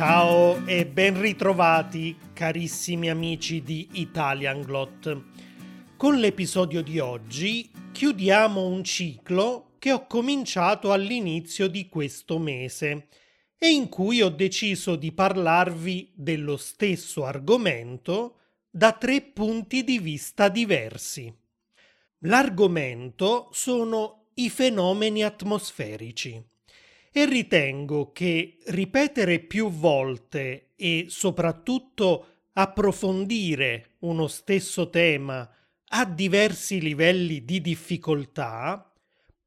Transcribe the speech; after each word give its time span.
Ciao 0.00 0.66
e 0.66 0.86
ben 0.86 1.20
ritrovati 1.20 2.16
carissimi 2.32 3.10
amici 3.10 3.62
di 3.62 3.86
Italian 3.92 4.62
Glot. 4.62 5.24
Con 5.98 6.16
l'episodio 6.16 6.80
di 6.80 6.98
oggi 6.98 7.70
chiudiamo 7.92 8.66
un 8.66 8.82
ciclo 8.82 9.72
che 9.78 9.92
ho 9.92 10.06
cominciato 10.06 10.90
all'inizio 10.90 11.68
di 11.68 11.86
questo 11.90 12.38
mese 12.38 13.08
e 13.58 13.68
in 13.68 13.90
cui 13.90 14.22
ho 14.22 14.30
deciso 14.30 14.96
di 14.96 15.12
parlarvi 15.12 16.12
dello 16.14 16.56
stesso 16.56 17.26
argomento 17.26 18.36
da 18.70 18.92
tre 18.92 19.20
punti 19.20 19.84
di 19.84 19.98
vista 19.98 20.48
diversi. 20.48 21.30
L'argomento 22.20 23.50
sono 23.52 24.28
i 24.36 24.48
fenomeni 24.48 25.22
atmosferici 25.22 26.42
e 27.12 27.26
ritengo 27.26 28.12
che 28.12 28.58
ripetere 28.66 29.40
più 29.40 29.70
volte 29.70 30.70
e 30.76 31.06
soprattutto 31.08 32.26
approfondire 32.52 33.96
uno 34.00 34.26
stesso 34.28 34.90
tema 34.90 35.48
a 35.92 36.04
diversi 36.04 36.80
livelli 36.80 37.44
di 37.44 37.60
difficoltà 37.60 38.92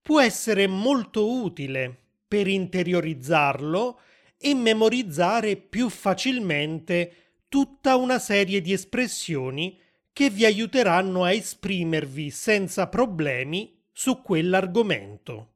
può 0.02 0.20
essere 0.20 0.68
molto 0.68 1.32
utile 1.32 1.98
per 2.28 2.48
interiorizzarlo 2.48 4.00
e 4.38 4.54
memorizzare 4.54 5.56
più 5.56 5.90
facilmente 5.90 7.14
tutta 7.48 7.96
una 7.96 8.20
serie 8.20 8.62
di 8.62 8.74
espressioni 8.74 9.80
che 10.12 10.30
vi 10.30 10.44
aiuteranno 10.44 11.24
a 11.24 11.32
esprimervi 11.32 12.30
senza 12.30 12.88
problemi 12.88 13.82
su 13.92 14.22
quell'argomento. 14.22 15.53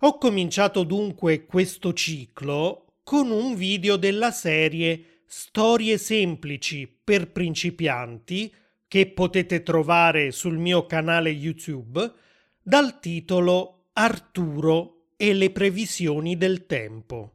Ho 0.00 0.18
cominciato 0.18 0.82
dunque 0.82 1.46
questo 1.46 1.92
ciclo 1.92 2.96
con 3.04 3.30
un 3.30 3.54
video 3.54 3.96
della 3.96 4.32
serie 4.32 5.22
Storie 5.24 5.98
semplici 5.98 6.86
per 6.86 7.30
principianti 7.30 8.52
che 8.88 9.06
potete 9.06 9.62
trovare 9.62 10.32
sul 10.32 10.58
mio 10.58 10.86
canale 10.86 11.30
YouTube 11.30 12.12
dal 12.60 12.98
titolo 12.98 13.86
Arturo 13.92 15.10
e 15.16 15.32
le 15.32 15.50
previsioni 15.50 16.36
del 16.36 16.66
tempo. 16.66 17.32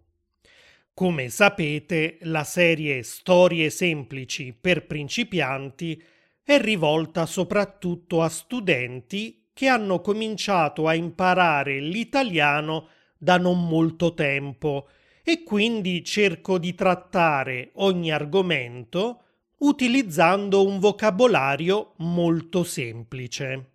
Come 0.94 1.30
sapete, 1.30 2.17
la 2.23 2.44
serie 2.44 3.03
Storie 3.03 3.69
semplici 3.69 4.53
per 4.53 4.86
principianti 4.86 6.03
è 6.44 6.59
rivolta 6.59 7.25
soprattutto 7.25 8.22
a 8.22 8.28
studenti 8.28 9.48
che 9.60 9.68
hanno 9.68 10.00
cominciato 10.00 10.88
a 10.88 10.94
imparare 10.94 11.82
l'italiano 11.82 12.88
da 13.18 13.38
non 13.38 13.68
molto 13.68 14.14
tempo 14.14 14.88
e 15.22 15.44
quindi 15.44 16.02
cerco 16.06 16.58
di 16.58 16.74
trattare 16.74 17.72
ogni 17.74 18.10
argomento 18.10 19.24
utilizzando 19.58 20.66
un 20.66 20.80
vocabolario 20.80 21.92
molto 21.98 22.64
semplice. 22.64 23.72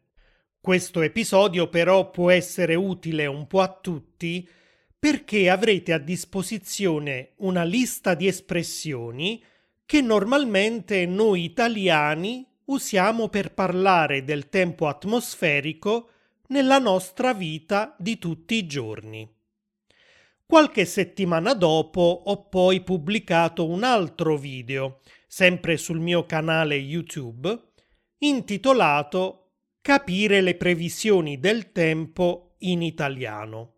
Questo 0.59 1.03
episodio 1.03 1.69
però 1.69 2.09
può 2.09 2.31
essere 2.31 2.75
utile 2.75 3.27
un 3.27 3.47
po' 3.47 3.61
a 3.61 3.69
tutti 3.69 4.49
perché 4.99 5.51
avrete 5.51 5.93
a 5.93 5.99
disposizione 5.99 7.33
una 7.41 7.65
lista 7.65 8.15
di 8.15 8.27
espressioni 8.27 9.45
che 9.85 10.01
normalmente 10.01 11.05
noi 11.05 11.45
italiani 11.45 12.53
usiamo 12.67 13.29
per 13.29 13.53
parlare 13.53 14.25
del 14.25 14.49
tempo 14.49 14.87
atmosferico 14.87 16.11
nella 16.49 16.79
nostra 16.79 17.35
vita 17.35 17.95
di 17.99 18.19
tutti 18.19 18.55
i 18.55 18.67
giorni. 18.67 19.31
Qualche 20.47 20.85
settimana 20.85 21.55
dopo 21.55 22.23
ho 22.27 22.49
poi 22.49 22.83
pubblicato 22.83 23.67
un 23.67 23.83
altro 23.83 24.37
video, 24.37 25.01
sempre 25.27 25.77
sul 25.77 25.99
mio 25.99 26.27
canale 26.27 26.77
YouTube, 26.77 27.73
intitolato 28.19 29.41
Capire 29.85 30.41
le 30.41 30.55
previsioni 30.55 31.39
del 31.39 31.71
tempo 31.71 32.55
in 32.61 32.81
italiano. 32.81 33.73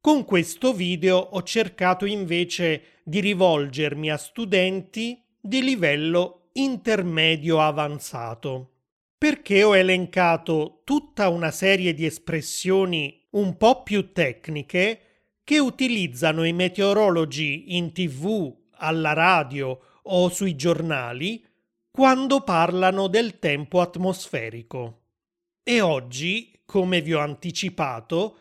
Con 0.00 0.24
questo 0.24 0.72
video 0.72 1.16
ho 1.16 1.44
cercato 1.44 2.06
invece 2.06 3.02
di 3.04 3.20
rivolgermi 3.20 4.10
a 4.10 4.16
studenti 4.16 5.22
di 5.40 5.62
livello 5.62 6.41
intermedio 6.54 7.60
avanzato, 7.60 8.70
perché 9.16 9.62
ho 9.62 9.76
elencato 9.76 10.82
tutta 10.84 11.28
una 11.28 11.50
serie 11.50 11.94
di 11.94 12.04
espressioni 12.04 13.26
un 13.30 13.56
po' 13.56 13.82
più 13.82 14.12
tecniche 14.12 15.00
che 15.44 15.58
utilizzano 15.58 16.44
i 16.44 16.52
meteorologi 16.52 17.76
in 17.76 17.92
tv, 17.92 18.54
alla 18.76 19.12
radio 19.12 19.78
o 20.02 20.28
sui 20.28 20.56
giornali 20.56 21.44
quando 21.90 22.40
parlano 22.42 23.06
del 23.06 23.38
tempo 23.38 23.80
atmosferico. 23.80 25.02
E 25.62 25.80
oggi, 25.80 26.62
come 26.64 27.00
vi 27.00 27.12
ho 27.12 27.20
anticipato, 27.20 28.38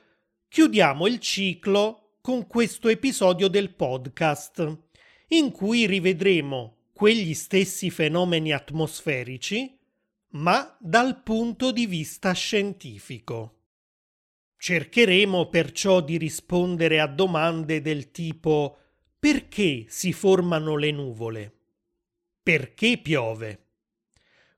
chiudiamo 0.48 1.06
il 1.06 1.20
ciclo 1.20 2.16
con 2.22 2.48
questo 2.48 2.88
episodio 2.88 3.48
del 3.48 3.74
podcast, 3.74 4.78
in 5.30 5.52
cui 5.52 5.86
rivedremo 5.86 6.78
quegli 7.02 7.34
stessi 7.34 7.90
fenomeni 7.90 8.52
atmosferici, 8.52 9.76
ma 10.34 10.78
dal 10.80 11.24
punto 11.24 11.72
di 11.72 11.88
vista 11.88 12.32
scientifico. 12.32 13.62
Cercheremo 14.56 15.50
perciò 15.50 16.02
di 16.02 16.18
rispondere 16.18 17.00
a 17.00 17.08
domande 17.08 17.82
del 17.82 18.12
tipo 18.12 18.78
perché 19.18 19.86
si 19.88 20.14
formano 20.14 20.76
le 20.76 20.92
nuvole? 20.92 21.52
Perché 22.44 23.00
piove? 23.00 23.66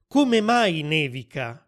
Come 0.05 0.41
mai 0.41 0.81
nevica? 0.81 1.65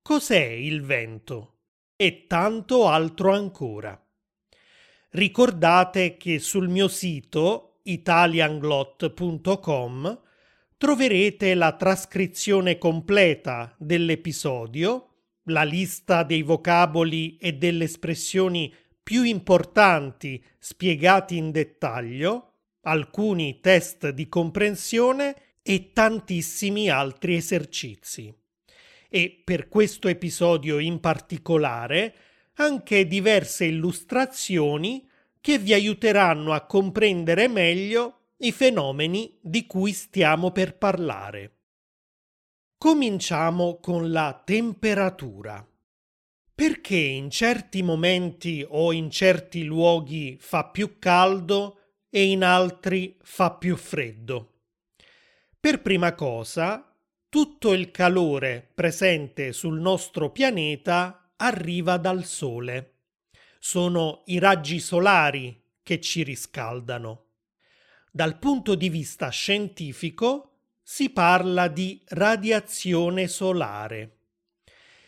Cos'è 0.00 0.44
il 0.44 0.82
vento? 0.82 1.56
E 1.96 2.28
tanto 2.28 2.86
altro 2.86 3.32
ancora. 3.32 4.00
Ricordate 5.08 6.16
che 6.16 6.38
sul 6.38 6.68
mio 6.68 6.86
sito 6.86 7.67
italianglot.com 7.82 10.20
troverete 10.76 11.54
la 11.54 11.76
trascrizione 11.76 12.78
completa 12.78 13.74
dell'episodio, 13.78 15.04
la 15.44 15.64
lista 15.64 16.22
dei 16.22 16.42
vocaboli 16.42 17.36
e 17.36 17.54
delle 17.54 17.84
espressioni 17.84 18.72
più 19.02 19.22
importanti 19.22 20.42
spiegati 20.58 21.36
in 21.36 21.50
dettaglio, 21.50 22.52
alcuni 22.82 23.60
test 23.60 24.10
di 24.10 24.28
comprensione 24.28 25.34
e 25.62 25.92
tantissimi 25.92 26.90
altri 26.90 27.34
esercizi. 27.34 28.32
E 29.08 29.40
per 29.42 29.68
questo 29.68 30.08
episodio 30.08 30.78
in 30.78 31.00
particolare 31.00 32.14
anche 32.54 33.06
diverse 33.06 33.64
illustrazioni 33.64 35.07
che 35.40 35.58
vi 35.58 35.72
aiuteranno 35.72 36.52
a 36.52 36.66
comprendere 36.66 37.48
meglio 37.48 38.18
i 38.38 38.52
fenomeni 38.52 39.38
di 39.40 39.66
cui 39.66 39.92
stiamo 39.92 40.50
per 40.52 40.76
parlare. 40.76 41.56
Cominciamo 42.76 43.78
con 43.80 44.12
la 44.12 44.40
temperatura. 44.44 45.66
Perché 46.54 46.96
in 46.96 47.30
certi 47.30 47.82
momenti 47.82 48.64
o 48.68 48.92
in 48.92 49.10
certi 49.10 49.64
luoghi 49.64 50.36
fa 50.40 50.64
più 50.66 50.98
caldo 50.98 51.78
e 52.10 52.24
in 52.24 52.42
altri 52.42 53.16
fa 53.22 53.52
più 53.52 53.76
freddo? 53.76 54.52
Per 55.58 55.82
prima 55.82 56.14
cosa, 56.14 56.96
tutto 57.28 57.72
il 57.72 57.90
calore 57.90 58.70
presente 58.74 59.52
sul 59.52 59.78
nostro 59.80 60.30
pianeta 60.30 61.32
arriva 61.36 61.96
dal 61.96 62.24
Sole 62.24 62.97
sono 63.58 64.22
i 64.26 64.38
raggi 64.38 64.80
solari 64.80 65.62
che 65.82 66.00
ci 66.00 66.22
riscaldano. 66.22 67.24
Dal 68.10 68.38
punto 68.38 68.74
di 68.74 68.88
vista 68.88 69.28
scientifico 69.28 70.52
si 70.82 71.10
parla 71.10 71.68
di 71.68 72.00
radiazione 72.08 73.28
solare. 73.28 74.16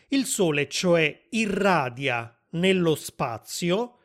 Il 0.09 0.25
Sole 0.25 0.67
cioè 0.67 1.27
irradia 1.29 2.35
nello 2.51 2.95
spazio 2.95 3.97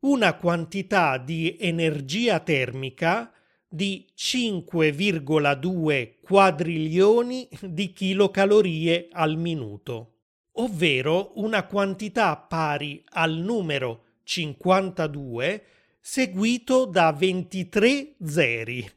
una 0.00 0.34
quantità 0.34 1.16
di 1.18 1.56
energia 1.58 2.40
termica 2.40 3.32
di 3.66 4.06
5,2 4.16 6.14
quadrilioni 6.20 7.48
di 7.62 7.92
chilocalorie 7.92 9.08
al 9.10 9.36
minuto 9.36 10.13
ovvero 10.54 11.32
una 11.36 11.64
quantità 11.66 12.36
pari 12.36 13.02
al 13.10 13.32
numero 13.32 14.04
52 14.24 15.64
seguito 16.00 16.84
da 16.84 17.12
23 17.12 18.14
zeri. 18.24 18.90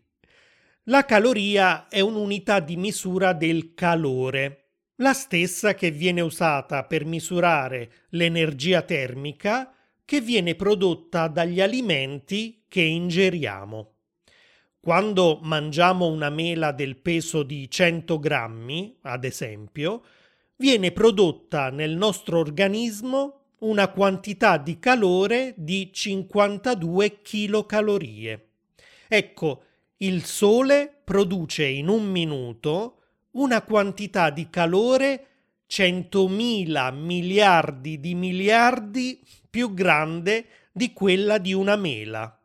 La 0.83 1.06
caloria 1.06 1.88
è 1.88 2.00
un'unità 2.00 2.59
di 2.59 2.77
misura 2.77 3.33
del 3.33 3.74
calore, 3.74 4.63
la 4.98 5.13
stessa 5.13 5.74
che 5.74 5.92
viene 5.92 6.21
usata 6.21 6.83
per 6.86 7.06
misurare 7.06 7.92
l'energia 8.10 8.81
termica 8.81 9.74
che 10.03 10.21
viene 10.21 10.56
prodotta 10.56 11.27
dagli 11.27 11.60
alimenti 11.60 12.63
che 12.68 12.81
ingeriamo. 12.81 13.94
Quando 14.80 15.39
mangiamo 15.42 16.07
una 16.07 16.30
mela 16.30 16.71
del 16.71 16.98
peso 16.98 17.44
di 17.44 17.69
100 17.69 18.19
grammi, 18.19 18.98
ad 19.01 19.25
esempio, 19.25 20.03
viene 20.57 20.92
prodotta 20.92 21.69
nel 21.69 21.95
nostro 21.95 22.39
organismo 22.39 23.33
una 23.59 23.89
quantità 23.89 24.57
di 24.57 24.77
calore 24.80 25.54
di 25.56 25.89
52 25.92 27.21
kcal. 27.21 28.42
Ecco, 29.07 29.63
il 29.98 30.25
Sole 30.25 31.01
produce 31.04 31.65
in 31.65 31.88
un 31.88 32.06
minuto 32.06 33.01
una 33.31 33.62
quantità 33.62 34.30
di 34.30 34.50
calore 34.50 35.27
100.000 35.69 36.94
miliardi 36.94 38.00
di 38.00 38.15
miliardi 38.15 39.19
più 39.50 39.74
grande 39.74 40.45
di 40.71 40.94
quella 40.94 41.38
di 41.38 41.53
una 41.53 41.75
mela. 41.75 42.39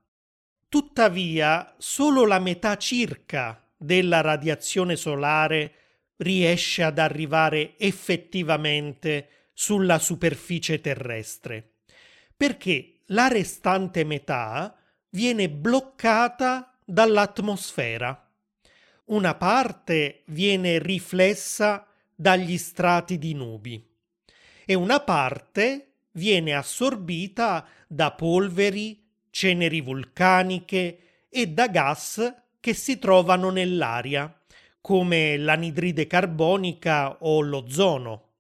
Tuttavia, 0.68 1.74
solo 1.76 2.24
la 2.24 2.38
metà 2.38 2.76
circa 2.76 3.62
della 3.76 4.22
radiazione 4.22 4.96
solare 4.96 5.74
riesce 6.18 6.82
ad 6.82 6.98
arrivare 6.98 7.74
effettivamente 7.78 9.28
sulla 9.52 9.98
superficie 9.98 10.80
terrestre, 10.80 11.74
perché 12.36 13.00
la 13.06 13.28
restante 13.28 14.04
metà 14.04 14.76
viene 15.10 15.50
bloccata 15.50 16.78
dall'atmosfera. 16.84 18.30
Una 19.06 19.34
parte 19.34 20.22
viene 20.26 20.78
riflessa 20.78 21.86
dagli 22.14 22.56
strati 22.56 23.18
di 23.18 23.34
nubi 23.34 23.84
e 24.64 24.74
una 24.74 25.00
parte 25.00 25.94
viene 26.12 26.54
assorbita 26.54 27.66
da 27.86 28.12
polveri 28.12 29.02
ceneri 29.30 29.80
vulcaniche 29.80 31.26
e 31.28 31.46
da 31.48 31.68
gas 31.68 32.34
che 32.60 32.74
si 32.74 32.98
trovano 32.98 33.50
nell'aria, 33.50 34.41
come 34.82 35.38
l'anidride 35.38 36.06
carbonica 36.06 37.16
o 37.20 37.40
l'ozono. 37.40 38.32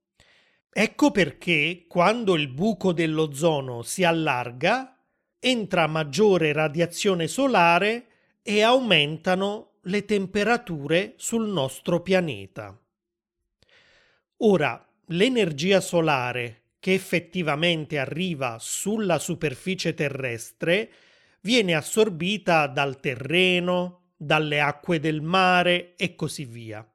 Ecco 0.70 1.10
perché 1.10 1.86
quando 1.88 2.34
il 2.34 2.48
buco 2.48 2.92
dell'ozono 2.92 3.82
si 3.82 4.04
allarga, 4.04 4.98
entra 5.38 5.86
maggiore 5.86 6.52
radiazione 6.52 7.28
solare 7.28 8.06
e 8.42 8.62
aumentano 8.62 9.78
le 9.82 10.04
temperature 10.04 11.14
sul 11.16 11.48
nostro 11.48 12.02
pianeta. 12.02 12.78
Ora, 14.38 14.84
l'energia 15.06 15.80
solare 15.80 16.62
che 16.80 16.94
effettivamente 16.94 17.98
arriva 17.98 18.56
sulla 18.58 19.18
superficie 19.18 19.94
terrestre 19.94 20.90
viene 21.42 21.74
assorbita 21.74 22.66
dal 22.66 22.98
terreno, 22.98 24.01
dalle 24.24 24.60
acque 24.60 25.00
del 25.00 25.20
mare 25.20 25.94
e 25.96 26.14
così 26.14 26.44
via. 26.44 26.86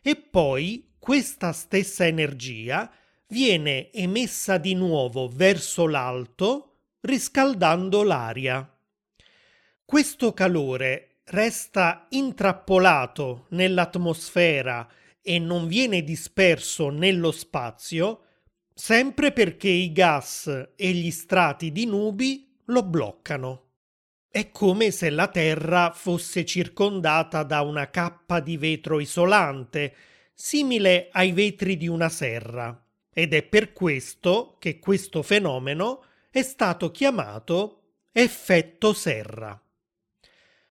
E 0.00 0.16
poi 0.16 0.94
questa 0.98 1.52
stessa 1.52 2.06
energia 2.06 2.90
viene 3.28 3.92
emessa 3.92 4.58
di 4.58 4.74
nuovo 4.74 5.28
verso 5.28 5.86
l'alto 5.86 6.72
riscaldando 7.00 8.02
l'aria. 8.02 8.68
Questo 9.84 10.32
calore 10.32 11.20
resta 11.24 12.06
intrappolato 12.10 13.46
nell'atmosfera 13.50 14.88
e 15.20 15.38
non 15.38 15.66
viene 15.66 16.02
disperso 16.02 16.90
nello 16.90 17.30
spazio 17.30 18.24
sempre 18.74 19.32
perché 19.32 19.68
i 19.68 19.92
gas 19.92 20.70
e 20.74 20.90
gli 20.92 21.10
strati 21.10 21.70
di 21.72 21.86
nubi 21.86 22.52
lo 22.66 22.82
bloccano. 22.82 23.71
È 24.34 24.48
come 24.50 24.92
se 24.92 25.10
la 25.10 25.28
Terra 25.28 25.92
fosse 25.94 26.46
circondata 26.46 27.42
da 27.42 27.60
una 27.60 27.90
cappa 27.90 28.40
di 28.40 28.56
vetro 28.56 28.98
isolante, 28.98 29.94
simile 30.32 31.10
ai 31.12 31.32
vetri 31.32 31.76
di 31.76 31.86
una 31.86 32.08
serra, 32.08 32.82
ed 33.12 33.34
è 33.34 33.42
per 33.42 33.74
questo 33.74 34.56
che 34.58 34.78
questo 34.78 35.20
fenomeno 35.22 36.02
è 36.30 36.40
stato 36.40 36.90
chiamato 36.90 37.98
effetto 38.10 38.94
serra. 38.94 39.62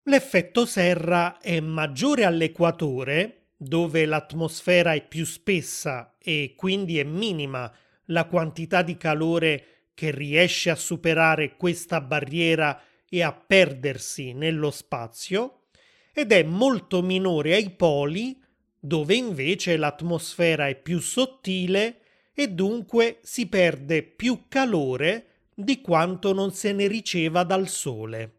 L'effetto 0.05 0.65
serra 0.65 1.39
è 1.39 1.59
maggiore 1.59 2.25
all'equatore, 2.25 3.49
dove 3.55 4.07
l'atmosfera 4.07 4.93
è 4.93 5.07
più 5.07 5.23
spessa 5.23 6.15
e 6.17 6.55
quindi 6.57 6.97
è 6.97 7.03
minima 7.03 7.71
la 8.05 8.25
quantità 8.25 8.81
di 8.81 8.97
calore 8.97 9.65
che 9.93 10.09
riesce 10.09 10.71
a 10.71 10.75
superare 10.75 11.57
questa 11.57 12.01
barriera 12.01 12.85
e 13.13 13.21
a 13.21 13.33
perdersi 13.33 14.31
nello 14.31 14.71
spazio, 14.71 15.63
ed 16.13 16.31
è 16.31 16.43
molto 16.43 17.01
minore 17.01 17.55
ai 17.55 17.71
poli, 17.71 18.41
dove 18.79 19.15
invece 19.15 19.75
l'atmosfera 19.75 20.69
è 20.69 20.75
più 20.75 20.99
sottile 20.99 21.99
e 22.33 22.47
dunque 22.47 23.19
si 23.21 23.47
perde 23.47 24.01
più 24.01 24.45
calore 24.47 25.25
di 25.53 25.81
quanto 25.81 26.31
non 26.31 26.53
se 26.53 26.71
ne 26.71 26.87
riceva 26.87 27.43
dal 27.43 27.67
Sole. 27.67 28.35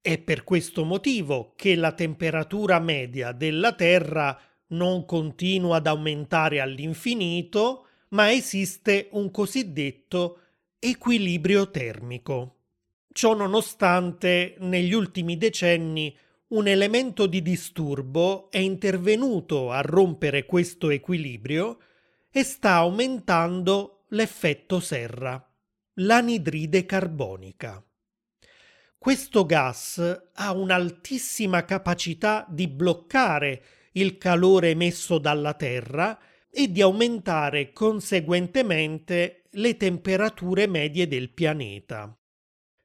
È 0.00 0.16
per 0.16 0.44
questo 0.44 0.84
motivo 0.84 1.52
che 1.54 1.74
la 1.74 1.92
temperatura 1.92 2.78
media 2.78 3.32
della 3.32 3.74
Terra 3.74 4.40
non 4.68 5.04
continua 5.04 5.76
ad 5.76 5.86
aumentare 5.86 6.60
all'infinito, 6.60 7.86
ma 8.10 8.32
esiste 8.32 9.08
un 9.12 9.30
cosiddetto 9.30 10.40
equilibrio 10.78 11.70
termico. 11.70 12.57
Ciò 13.18 13.34
nonostante, 13.34 14.54
negli 14.60 14.92
ultimi 14.92 15.36
decenni 15.36 16.16
un 16.50 16.68
elemento 16.68 17.26
di 17.26 17.42
disturbo 17.42 18.48
è 18.48 18.58
intervenuto 18.58 19.72
a 19.72 19.80
rompere 19.80 20.46
questo 20.46 20.88
equilibrio 20.90 21.80
e 22.30 22.44
sta 22.44 22.74
aumentando 22.74 24.04
l'effetto 24.10 24.78
serra, 24.78 25.44
l'anidride 25.94 26.86
carbonica. 26.86 27.84
Questo 28.96 29.44
gas 29.44 30.28
ha 30.34 30.52
un'altissima 30.52 31.64
capacità 31.64 32.46
di 32.48 32.68
bloccare 32.68 33.62
il 33.94 34.16
calore 34.16 34.70
emesso 34.70 35.18
dalla 35.18 35.54
Terra 35.54 36.16
e 36.48 36.70
di 36.70 36.82
aumentare 36.82 37.72
conseguentemente 37.72 39.42
le 39.50 39.76
temperature 39.76 40.68
medie 40.68 41.08
del 41.08 41.30
pianeta. 41.30 42.17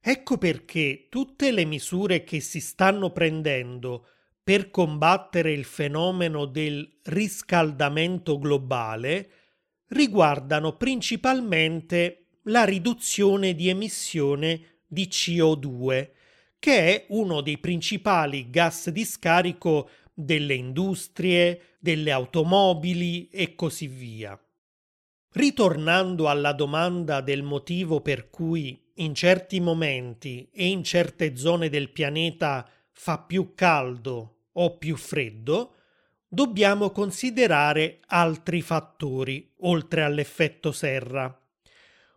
Ecco 0.06 0.38
perché 0.38 1.08
tutte 1.08 1.52
le 1.52 1.64
misure 1.64 2.26
che 2.26 2.42
si 2.42 2.60
stanno 2.60 3.12
prendendo 3.12 4.08
per 4.44 4.70
combattere 4.70 5.54
il 5.54 5.64
fenomeno 5.64 6.44
del 6.44 7.00
riscaldamento 7.04 8.38
globale 8.38 9.30
riguardano 9.88 10.76
principalmente 10.76 12.26
la 12.48 12.66
riduzione 12.66 13.56
di 13.56 13.70
emissione 13.70 14.82
di 14.86 15.08
CO2, 15.10 16.10
che 16.60 16.78
è 16.80 17.06
uno 17.10 17.40
dei 17.40 17.58
principali 17.58 18.50
gas 18.50 18.90
di 18.90 19.06
scarico 19.06 19.90
delle 20.14 20.56
industrie, 20.56 21.78
delle 21.80 22.12
automobili 22.12 23.30
e 23.30 23.56
così 23.56 23.88
via. 23.88 24.38
Ritornando 25.34 26.30
alla 26.30 26.54
domanda 26.54 27.20
del 27.20 27.42
motivo 27.42 28.02
per 28.02 28.30
cui 28.30 28.80
in 28.98 29.16
certi 29.16 29.60
momenti 29.60 30.48
e 30.52 30.68
in 30.68 30.84
certe 30.84 31.36
zone 31.36 31.70
del 31.70 31.90
pianeta 31.90 32.70
fa 32.92 33.18
più 33.18 33.54
caldo 33.56 34.50
o 34.52 34.78
più 34.78 34.96
freddo, 34.96 35.74
dobbiamo 36.28 36.92
considerare 36.92 38.02
altri 38.06 38.62
fattori 38.62 39.52
oltre 39.62 40.04
all'effetto 40.04 40.72
serra. 40.72 41.36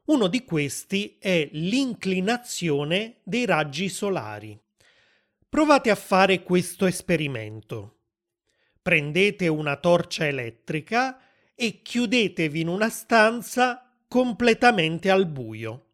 Uno 0.06 0.26
di 0.26 0.44
questi 0.44 1.16
è 1.18 1.48
l'inclinazione 1.52 3.20
dei 3.22 3.46
raggi 3.46 3.88
solari. 3.88 4.60
Provate 5.48 5.88
a 5.88 5.94
fare 5.94 6.42
questo 6.42 6.84
esperimento. 6.84 7.94
Prendete 8.82 9.48
una 9.48 9.76
torcia 9.76 10.26
elettrica 10.26 11.18
e 11.56 11.80
chiudetevi 11.82 12.60
in 12.60 12.68
una 12.68 12.90
stanza 12.90 13.90
completamente 14.06 15.10
al 15.10 15.26
buio. 15.26 15.86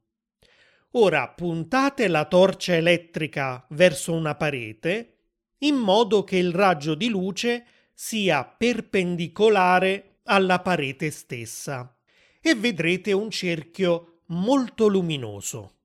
Ora 0.92 1.28
puntate 1.28 2.08
la 2.08 2.26
torcia 2.26 2.74
elettrica 2.74 3.64
verso 3.70 4.12
una 4.12 4.34
parete 4.34 5.12
in 5.58 5.76
modo 5.76 6.24
che 6.24 6.36
il 6.36 6.52
raggio 6.52 6.94
di 6.94 7.08
luce 7.08 7.64
sia 7.94 8.44
perpendicolare 8.44 10.18
alla 10.24 10.60
parete 10.60 11.10
stessa 11.10 11.96
e 12.40 12.54
vedrete 12.54 13.12
un 13.12 13.30
cerchio 13.30 14.22
molto 14.26 14.88
luminoso. 14.88 15.76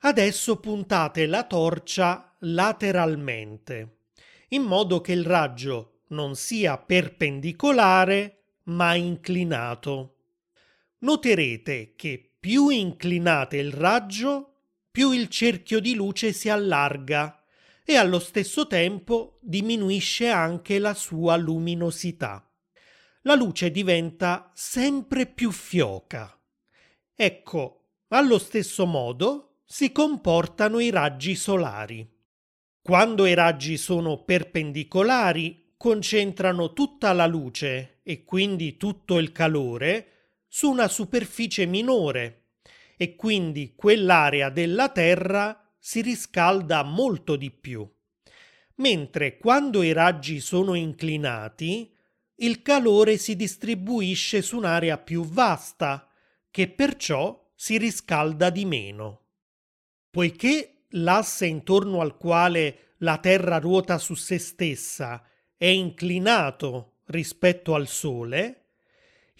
Adesso 0.00 0.60
puntate 0.60 1.26
la 1.26 1.44
torcia 1.44 2.36
lateralmente, 2.40 4.00
in 4.48 4.62
modo 4.62 5.00
che 5.00 5.12
il 5.12 5.24
raggio 5.24 6.02
non 6.08 6.36
sia 6.36 6.76
perpendicolare 6.76 8.44
ma 8.66 8.94
inclinato. 8.94 10.14
Noterete 10.98 11.94
che 11.94 12.36
più 12.38 12.68
inclinate 12.68 13.58
il 13.58 13.72
raggio, 13.72 14.54
più 14.90 15.10
il 15.10 15.28
cerchio 15.28 15.80
di 15.80 15.94
luce 15.94 16.32
si 16.32 16.48
allarga, 16.48 17.44
e 17.84 17.96
allo 17.96 18.18
stesso 18.18 18.66
tempo 18.66 19.38
diminuisce 19.42 20.28
anche 20.28 20.78
la 20.78 20.94
sua 20.94 21.36
luminosità. 21.36 22.48
La 23.22 23.34
luce 23.34 23.70
diventa 23.70 24.50
sempre 24.54 25.26
più 25.26 25.50
fioca. 25.52 26.36
Ecco, 27.14 27.90
allo 28.08 28.38
stesso 28.38 28.86
modo 28.86 29.60
si 29.64 29.92
comportano 29.92 30.78
i 30.80 30.90
raggi 30.90 31.34
solari. 31.34 32.08
Quando 32.80 33.26
i 33.26 33.34
raggi 33.34 33.76
sono 33.76 34.22
perpendicolari, 34.24 35.74
concentrano 35.76 36.72
tutta 36.72 37.12
la 37.12 37.26
luce 37.26 37.95
e 38.08 38.22
quindi 38.22 38.76
tutto 38.76 39.18
il 39.18 39.32
calore 39.32 40.12
su 40.46 40.70
una 40.70 40.86
superficie 40.86 41.66
minore 41.66 42.50
e 42.96 43.16
quindi 43.16 43.74
quell'area 43.74 44.48
della 44.48 44.90
Terra 44.90 45.74
si 45.76 46.02
riscalda 46.02 46.84
molto 46.84 47.34
di 47.34 47.50
più. 47.50 47.84
Mentre 48.76 49.38
quando 49.38 49.82
i 49.82 49.90
raggi 49.92 50.38
sono 50.38 50.74
inclinati, 50.74 51.92
il 52.36 52.62
calore 52.62 53.16
si 53.16 53.34
distribuisce 53.34 54.40
su 54.40 54.56
un'area 54.56 54.98
più 54.98 55.24
vasta, 55.24 56.08
che 56.48 56.68
perciò 56.68 57.50
si 57.56 57.76
riscalda 57.76 58.50
di 58.50 58.64
meno. 58.66 59.24
Poiché 60.10 60.84
l'asse 60.90 61.46
intorno 61.46 62.00
al 62.00 62.16
quale 62.16 62.94
la 62.98 63.18
Terra 63.18 63.58
ruota 63.58 63.98
su 63.98 64.14
se 64.14 64.38
stessa 64.38 65.26
è 65.56 65.66
inclinato 65.66 66.92
rispetto 67.06 67.74
al 67.74 67.88
Sole, 67.88 68.62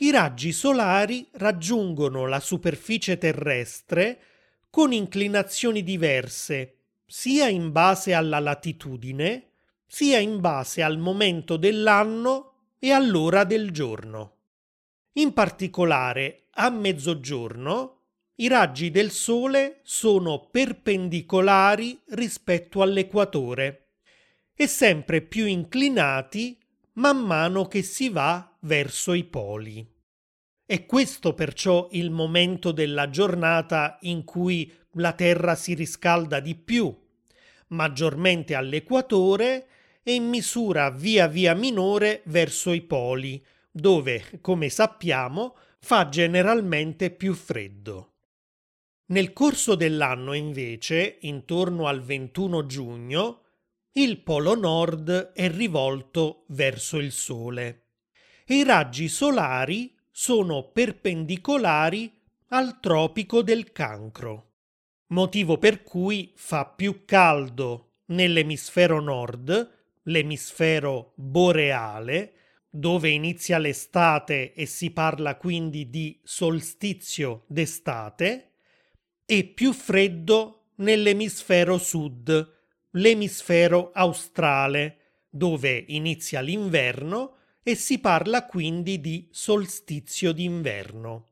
i 0.00 0.10
raggi 0.10 0.52
solari 0.52 1.26
raggiungono 1.32 2.26
la 2.26 2.40
superficie 2.40 3.16
terrestre 3.16 4.20
con 4.68 4.92
inclinazioni 4.92 5.82
diverse, 5.82 6.74
sia 7.06 7.48
in 7.48 7.72
base 7.72 8.12
alla 8.12 8.38
latitudine, 8.38 9.50
sia 9.86 10.18
in 10.18 10.40
base 10.40 10.82
al 10.82 10.98
momento 10.98 11.56
dell'anno 11.56 12.52
e 12.78 12.90
all'ora 12.90 13.44
del 13.44 13.70
giorno. 13.70 14.34
In 15.12 15.32
particolare, 15.32 16.48
a 16.50 16.68
mezzogiorno, 16.68 18.00
i 18.36 18.48
raggi 18.48 18.90
del 18.90 19.10
Sole 19.10 19.80
sono 19.82 20.48
perpendicolari 20.50 21.98
rispetto 22.08 22.82
all'equatore 22.82 23.86
e 24.54 24.66
sempre 24.66 25.22
più 25.22 25.46
inclinati 25.46 26.58
man 26.96 27.18
mano 27.18 27.66
che 27.66 27.82
si 27.82 28.08
va 28.08 28.56
verso 28.60 29.12
i 29.12 29.24
poli. 29.24 29.86
È 30.64 30.86
questo 30.86 31.34
perciò 31.34 31.88
il 31.92 32.10
momento 32.10 32.72
della 32.72 33.08
giornata 33.10 33.98
in 34.02 34.24
cui 34.24 34.72
la 34.92 35.12
Terra 35.12 35.54
si 35.54 35.74
riscalda 35.74 36.40
di 36.40 36.54
più, 36.54 36.94
maggiormente 37.68 38.54
all'equatore 38.54 39.68
e 40.02 40.14
in 40.14 40.28
misura 40.28 40.90
via 40.90 41.28
via 41.28 41.54
minore 41.54 42.22
verso 42.26 42.72
i 42.72 42.80
poli, 42.80 43.44
dove, 43.70 44.38
come 44.40 44.68
sappiamo, 44.70 45.56
fa 45.78 46.08
generalmente 46.08 47.10
più 47.10 47.34
freddo. 47.34 48.12
Nel 49.08 49.32
corso 49.32 49.76
dell'anno, 49.76 50.32
invece, 50.32 51.18
intorno 51.20 51.86
al 51.86 52.02
21 52.02 52.66
giugno, 52.66 53.42
il 53.98 54.18
polo 54.18 54.54
nord 54.54 55.32
è 55.32 55.50
rivolto 55.50 56.44
verso 56.48 56.98
il 56.98 57.12
Sole. 57.12 57.84
E 58.44 58.56
i 58.56 58.64
raggi 58.64 59.08
solari 59.08 59.96
sono 60.10 60.70
perpendicolari 60.70 62.12
al 62.48 62.78
tropico 62.80 63.42
del 63.42 63.72
cancro, 63.72 64.52
motivo 65.08 65.56
per 65.56 65.82
cui 65.82 66.32
fa 66.36 66.66
più 66.66 67.04
caldo 67.06 68.00
nell'emisfero 68.06 69.00
nord, 69.00 69.74
l'emisfero 70.02 71.12
boreale, 71.16 72.32
dove 72.68 73.08
inizia 73.08 73.56
l'estate 73.56 74.52
e 74.52 74.66
si 74.66 74.90
parla 74.90 75.36
quindi 75.36 75.88
di 75.88 76.20
solstizio 76.22 77.44
d'estate, 77.46 78.50
e 79.24 79.44
più 79.44 79.72
freddo 79.72 80.72
nell'emisfero 80.76 81.78
sud, 81.78 82.55
l'emisfero 82.96 83.90
australe, 83.92 84.98
dove 85.28 85.84
inizia 85.88 86.40
l'inverno 86.40 87.34
e 87.62 87.74
si 87.74 87.98
parla 87.98 88.46
quindi 88.46 89.00
di 89.00 89.28
solstizio 89.30 90.32
d'inverno. 90.32 91.28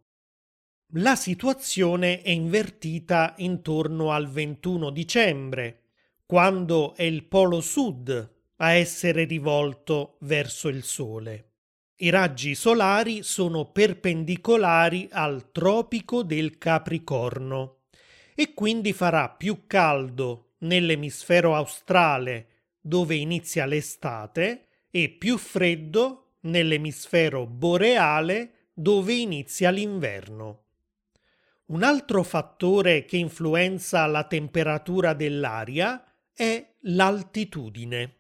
La 0.97 1.17
situazione 1.17 2.23
è 2.23 2.31
invertita 2.31 3.35
intorno 3.39 4.13
al 4.13 4.29
21 4.29 4.91
dicembre, 4.91 5.81
quando 6.27 6.95
è 6.95 7.03
il 7.03 7.25
polo 7.25 7.61
sud 7.61 8.33
a 8.57 8.73
essere 8.73 9.25
rivolto 9.25 10.17
verso 10.21 10.69
il 10.69 10.83
Sole. 10.83 11.51
I 11.97 12.11
raggi 12.11 12.55
solari 12.55 13.23
sono 13.23 13.71
perpendicolari 13.71 15.09
al 15.11 15.51
tropico 15.53 16.23
del 16.23 16.59
Capricorno 16.59 17.83
e 18.35 18.53
quindi 18.53 18.93
farà 18.93 19.31
più 19.31 19.67
caldo 19.67 20.54
nell'emisfero 20.65 21.55
australe 21.55 22.49
dove 22.81 23.15
inizia 23.15 23.65
l'estate 23.65 24.67
e 24.91 25.09
più 25.09 25.39
freddo 25.39 26.35
nell'emisfero 26.41 27.47
boreale 27.47 28.69
dove 28.75 29.15
inizia 29.15 29.71
l'inverno. 29.71 30.63
Un 31.67 31.83
altro 31.83 32.23
fattore 32.23 33.05
che 33.07 33.17
influenza 33.17 34.05
la 34.07 34.25
temperatura 34.25 35.15
dell'aria 35.15 36.05
è 36.33 36.75
l'altitudine. 36.81 38.17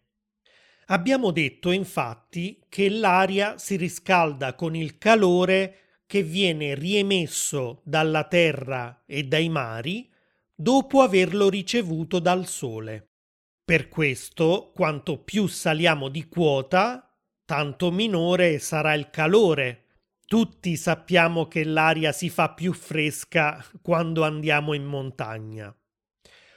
Abbiamo 0.86 1.30
detto 1.30 1.70
infatti 1.70 2.62
che 2.68 2.88
l'aria 2.88 3.58
si 3.58 3.76
riscalda 3.76 4.54
con 4.54 4.74
il 4.74 4.96
calore 4.96 5.78
che 6.06 6.22
viene 6.22 6.74
riemesso 6.74 7.80
dalla 7.84 8.24
terra 8.24 9.02
e 9.06 9.24
dai 9.24 9.48
mari 9.48 10.10
dopo 10.64 11.02
averlo 11.02 11.50
ricevuto 11.50 12.18
dal 12.18 12.46
sole. 12.46 13.10
Per 13.62 13.90
questo, 13.90 14.72
quanto 14.74 15.18
più 15.22 15.46
saliamo 15.46 16.08
di 16.08 16.26
quota, 16.26 17.14
tanto 17.44 17.90
minore 17.90 18.58
sarà 18.58 18.94
il 18.94 19.10
calore. 19.10 19.84
Tutti 20.24 20.74
sappiamo 20.76 21.48
che 21.48 21.64
l'aria 21.64 22.12
si 22.12 22.30
fa 22.30 22.48
più 22.54 22.72
fresca 22.72 23.62
quando 23.82 24.24
andiamo 24.24 24.72
in 24.72 24.84
montagna. 24.84 25.74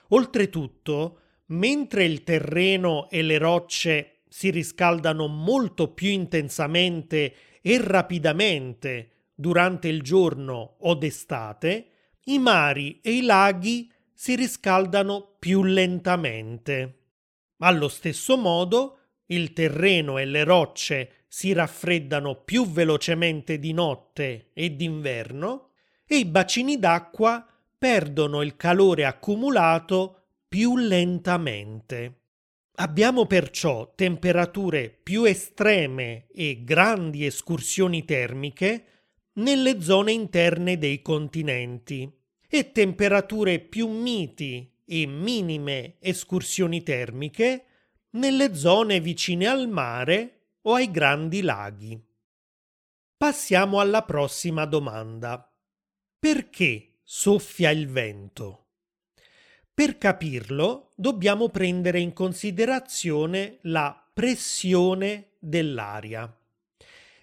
Oltretutto, 0.10 1.20
mentre 1.48 2.06
il 2.06 2.24
terreno 2.24 3.10
e 3.10 3.22
le 3.22 3.38
rocce 3.38 4.22
si 4.30 4.52
riscaldano 4.52 5.28
molto 5.28 5.92
più 5.94 6.08
intensamente 6.08 7.36
e 7.62 7.78
rapidamente 7.82 9.26
durante 9.36 9.90
il 9.90 10.02
giorno 10.02 10.78
o 10.80 10.96
d'estate, 10.96 11.90
i 12.28 12.40
mari 12.40 13.00
e 13.02 13.12
i 13.12 13.22
laghi 13.22 13.92
si 14.20 14.36
riscaldano 14.36 15.36
più 15.38 15.62
lentamente. 15.62 17.02
Allo 17.60 17.88
stesso 17.88 18.36
modo, 18.36 18.98
il 19.28 19.54
terreno 19.54 20.18
e 20.18 20.26
le 20.26 20.44
rocce 20.44 21.26
si 21.28 21.54
raffreddano 21.54 22.42
più 22.42 22.66
velocemente 22.66 23.60
di 23.60 23.74
notte 23.74 24.50
e 24.54 24.76
d'inverno 24.76 25.70
e 26.04 26.16
i 26.18 26.26
bacini 26.26 26.80
d'acqua 26.80 27.46
perdono 27.78 28.42
il 28.42 28.56
calore 28.56 29.06
accumulato 29.06 30.24
più 30.48 30.78
lentamente. 30.78 32.22
Abbiamo 32.78 33.28
perciò 33.28 33.94
temperature 33.94 34.90
più 34.90 35.26
estreme 35.26 36.26
e 36.34 36.64
grandi 36.64 37.24
escursioni 37.24 38.04
termiche 38.04 38.86
nelle 39.34 39.80
zone 39.80 40.12
interne 40.12 40.80
dei 40.80 41.04
continenti 41.04 42.17
e 42.48 42.72
temperature 42.72 43.60
più 43.60 43.88
miti 43.90 44.72
e 44.86 45.06
minime 45.06 45.96
escursioni 46.00 46.82
termiche 46.82 47.66
nelle 48.12 48.56
zone 48.56 49.00
vicine 49.00 49.48
al 49.48 49.68
mare 49.68 50.52
o 50.62 50.74
ai 50.74 50.90
grandi 50.90 51.42
laghi. 51.42 52.02
Passiamo 53.18 53.80
alla 53.80 54.04
prossima 54.04 54.66
domanda. 54.66 55.52
Perché 56.20 57.00
soffia 57.04 57.70
il 57.70 57.88
vento? 57.88 58.66
Per 59.74 59.98
capirlo 59.98 60.94
dobbiamo 60.96 61.50
prendere 61.50 62.00
in 62.00 62.14
considerazione 62.14 63.60
la 63.64 64.10
pressione 64.14 65.34
dell'aria. 65.40 66.36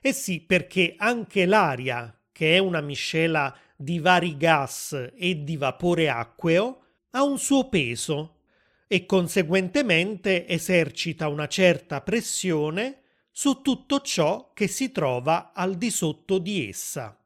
Eh 0.01 0.13
sì, 0.13 0.41
perché 0.41 0.95
anche 0.97 1.47
l'aria, 1.47 2.17
che 2.31 2.57
è 2.57 2.59
una 2.59 2.81
miscela 2.81 3.57
di 3.85 4.01
vari 4.01 4.37
gas 4.37 5.11
e 5.15 5.45
di 5.45 5.57
vapore 5.57 6.09
acqueo, 6.09 6.81
ha 7.11 7.23
un 7.23 7.39
suo 7.39 7.69
peso 7.69 8.41
e 8.89 9.07
conseguentemente 9.07 10.49
esercita 10.49 11.29
una 11.29 11.47
certa 11.47 12.01
pressione 12.01 13.03
su 13.31 13.63
tutto 13.63 14.01
ciò 14.01 14.53
che 14.53 14.67
si 14.67 14.91
trova 14.91 15.53
al 15.53 15.77
di 15.77 15.91
sotto 15.91 16.39
di 16.39 16.69
essa. 16.69 17.19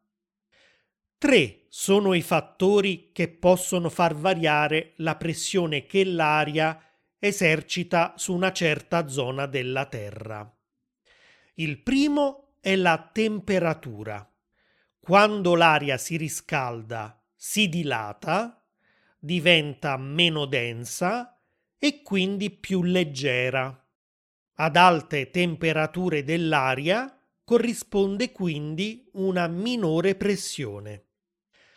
Tre 1.17 1.67
sono 1.69 2.15
i 2.15 2.23
fattori 2.23 3.11
che 3.13 3.29
possono 3.29 3.89
far 3.89 4.15
variare 4.15 4.93
la 4.97 5.17
pressione 5.17 5.85
che 5.85 6.05
l'aria 6.05 6.81
esercita 7.19 8.15
su 8.17 8.35
una 8.35 8.53
certa 8.53 9.09
zona 9.09 9.47
della 9.47 9.87
Terra. 9.87 10.51
Il 11.55 11.79
primo 11.83 12.55
è 12.61 12.77
la 12.77 13.11
temperatura. 13.13 14.29
Quando 15.09 15.55
l'aria 15.55 15.97
si 15.97 16.19
riscalda, 16.19 17.19
si 17.35 17.71
dilata, 17.71 18.63
diventa 19.19 19.97
meno 19.97 20.45
densa 20.45 21.41
e 21.79 22.03
quindi 22.03 22.51
più 22.51 22.83
leggera. 22.83 23.87
Ad 24.57 24.77
alte 24.77 25.31
temperature 25.31 26.25
dell'aria 26.25 27.19
corrisponde 27.43 28.33
quindi 28.33 29.09
una 29.15 29.47
minore 29.47 30.15
pressione. 30.15 31.05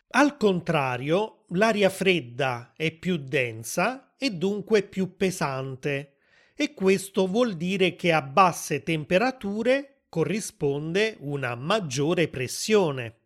Al 0.09 0.35
contrario, 0.35 1.45
l'aria 1.51 1.89
fredda 1.89 2.73
è 2.75 2.91
più 2.91 3.15
densa 3.15 4.13
e 4.17 4.31
dunque 4.31 4.83
più 4.83 5.15
pesante 5.15 6.17
e 6.53 6.73
questo 6.73 7.27
vuol 7.27 7.53
dire 7.55 7.95
che 7.95 8.11
a 8.11 8.21
basse 8.21 8.83
temperature 8.83 10.01
corrisponde 10.09 11.15
una 11.21 11.55
maggiore 11.55 12.27
pressione. 12.27 13.19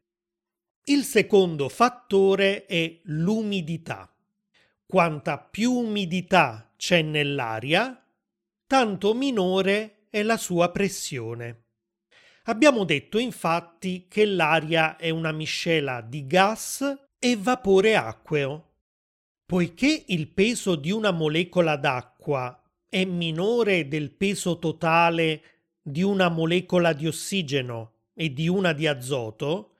Il 0.87 1.03
secondo 1.03 1.67
fattore 1.67 2.67
è 2.67 2.99
l'umidità. 3.05 4.07
Quanta 4.85 5.39
più 5.39 5.71
umidità 5.71 6.71
c'è 6.77 7.01
nell'aria, 7.01 8.05
tanto 8.67 9.15
minore 9.15 10.05
è 10.11 10.21
la 10.21 10.37
sua 10.37 10.69
pressione. 10.69 11.63
Abbiamo 12.43 12.83
detto 12.83 13.17
infatti 13.17 14.05
che 14.07 14.25
l'aria 14.25 14.95
è 14.95 15.09
una 15.09 15.31
miscela 15.31 16.01
di 16.01 16.27
gas 16.27 17.07
e 17.17 17.35
vapore 17.35 17.95
acqueo. 17.95 18.73
Poiché 19.43 20.03
il 20.09 20.27
peso 20.27 20.75
di 20.75 20.91
una 20.91 21.09
molecola 21.09 21.77
d'acqua 21.77 22.61
è 22.87 23.03
minore 23.05 23.87
del 23.87 24.11
peso 24.11 24.59
totale 24.59 25.41
di 25.81 26.03
una 26.03 26.29
molecola 26.29 26.93
di 26.93 27.07
ossigeno 27.07 27.93
e 28.13 28.31
di 28.31 28.47
una 28.47 28.71
di 28.71 28.85
azoto, 28.85 29.71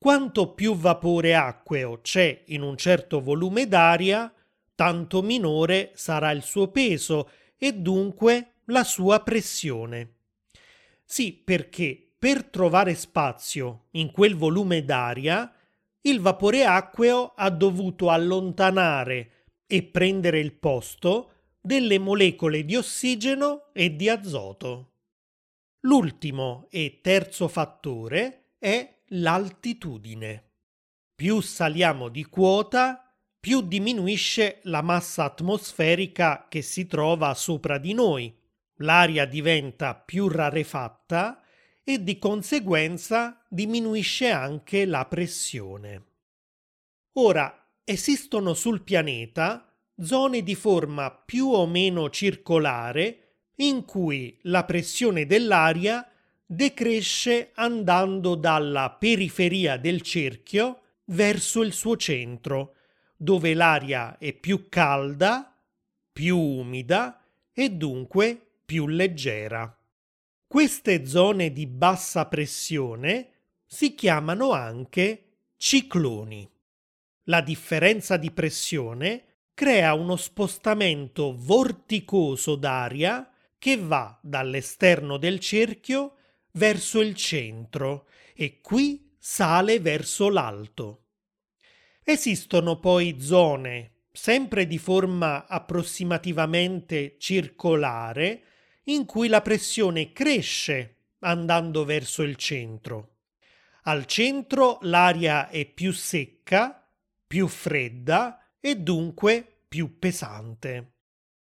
quanto 0.00 0.54
più 0.54 0.74
vapore 0.76 1.34
acqueo 1.34 2.00
c'è 2.00 2.44
in 2.46 2.62
un 2.62 2.74
certo 2.78 3.20
volume 3.20 3.68
d'aria, 3.68 4.32
tanto 4.74 5.20
minore 5.20 5.90
sarà 5.94 6.30
il 6.30 6.42
suo 6.42 6.68
peso 6.68 7.28
e 7.58 7.74
dunque 7.74 8.54
la 8.66 8.82
sua 8.82 9.20
pressione. 9.20 10.14
Sì, 11.04 11.34
perché 11.34 12.12
per 12.18 12.44
trovare 12.44 12.94
spazio 12.94 13.88
in 13.90 14.10
quel 14.10 14.36
volume 14.36 14.86
d'aria, 14.86 15.52
il 16.00 16.18
vapore 16.20 16.64
acqueo 16.64 17.34
ha 17.36 17.50
dovuto 17.50 18.08
allontanare 18.08 19.48
e 19.66 19.82
prendere 19.82 20.40
il 20.40 20.54
posto 20.54 21.32
delle 21.60 21.98
molecole 21.98 22.64
di 22.64 22.74
ossigeno 22.74 23.68
e 23.74 23.94
di 23.96 24.08
azoto. 24.08 24.92
L'ultimo 25.80 26.68
e 26.70 27.00
terzo 27.02 27.48
fattore 27.48 28.52
è 28.58 28.99
l'altitudine. 29.12 30.44
Più 31.14 31.40
saliamo 31.40 32.08
di 32.08 32.24
quota, 32.24 33.14
più 33.38 33.62
diminuisce 33.62 34.60
la 34.64 34.82
massa 34.82 35.24
atmosferica 35.24 36.46
che 36.48 36.62
si 36.62 36.86
trova 36.86 37.34
sopra 37.34 37.78
di 37.78 37.94
noi 37.94 38.38
l'aria 38.80 39.24
diventa 39.24 39.94
più 39.94 40.28
rarefatta 40.28 41.42
e 41.82 42.02
di 42.02 42.18
conseguenza 42.18 43.44
diminuisce 43.48 44.30
anche 44.30 44.84
la 44.84 45.06
pressione. 45.06 46.04
Ora, 47.14 47.68
esistono 47.84 48.54
sul 48.54 48.82
pianeta 48.82 49.66
zone 49.98 50.42
di 50.42 50.54
forma 50.54 51.10
più 51.10 51.48
o 51.48 51.66
meno 51.66 52.08
circolare 52.10 53.16
in 53.56 53.84
cui 53.84 54.38
la 54.42 54.64
pressione 54.64 55.26
dell'aria 55.26 56.09
decresce 56.52 57.52
andando 57.54 58.34
dalla 58.34 58.90
periferia 58.90 59.76
del 59.76 60.02
cerchio 60.02 60.80
verso 61.04 61.62
il 61.62 61.72
suo 61.72 61.96
centro, 61.96 62.74
dove 63.16 63.54
l'aria 63.54 64.18
è 64.18 64.32
più 64.32 64.68
calda, 64.68 65.56
più 66.12 66.36
umida 66.36 67.22
e 67.52 67.70
dunque 67.70 68.54
più 68.64 68.88
leggera. 68.88 69.72
Queste 70.44 71.06
zone 71.06 71.52
di 71.52 71.68
bassa 71.68 72.26
pressione 72.26 73.28
si 73.64 73.94
chiamano 73.94 74.50
anche 74.50 75.26
cicloni. 75.56 76.50
La 77.24 77.42
differenza 77.42 78.16
di 78.16 78.32
pressione 78.32 79.24
crea 79.54 79.94
uno 79.94 80.16
spostamento 80.16 81.32
vorticoso 81.32 82.56
d'aria 82.56 83.30
che 83.56 83.76
va 83.76 84.18
dall'esterno 84.20 85.16
del 85.16 85.38
cerchio 85.38 86.16
verso 86.52 87.00
il 87.00 87.14
centro 87.14 88.08
e 88.34 88.60
qui 88.60 89.14
sale 89.18 89.80
verso 89.80 90.28
l'alto. 90.28 91.04
Esistono 92.02 92.78
poi 92.80 93.20
zone, 93.20 94.04
sempre 94.12 94.66
di 94.66 94.78
forma 94.78 95.46
approssimativamente 95.46 97.16
circolare, 97.18 98.42
in 98.84 99.04
cui 99.04 99.28
la 99.28 99.42
pressione 99.42 100.12
cresce 100.12 100.96
andando 101.20 101.84
verso 101.84 102.22
il 102.22 102.36
centro. 102.36 103.16
Al 103.84 104.06
centro 104.06 104.78
l'aria 104.82 105.48
è 105.48 105.64
più 105.66 105.92
secca, 105.92 106.86
più 107.26 107.46
fredda 107.46 108.54
e 108.58 108.76
dunque 108.76 109.62
più 109.68 109.98
pesante. 109.98 110.94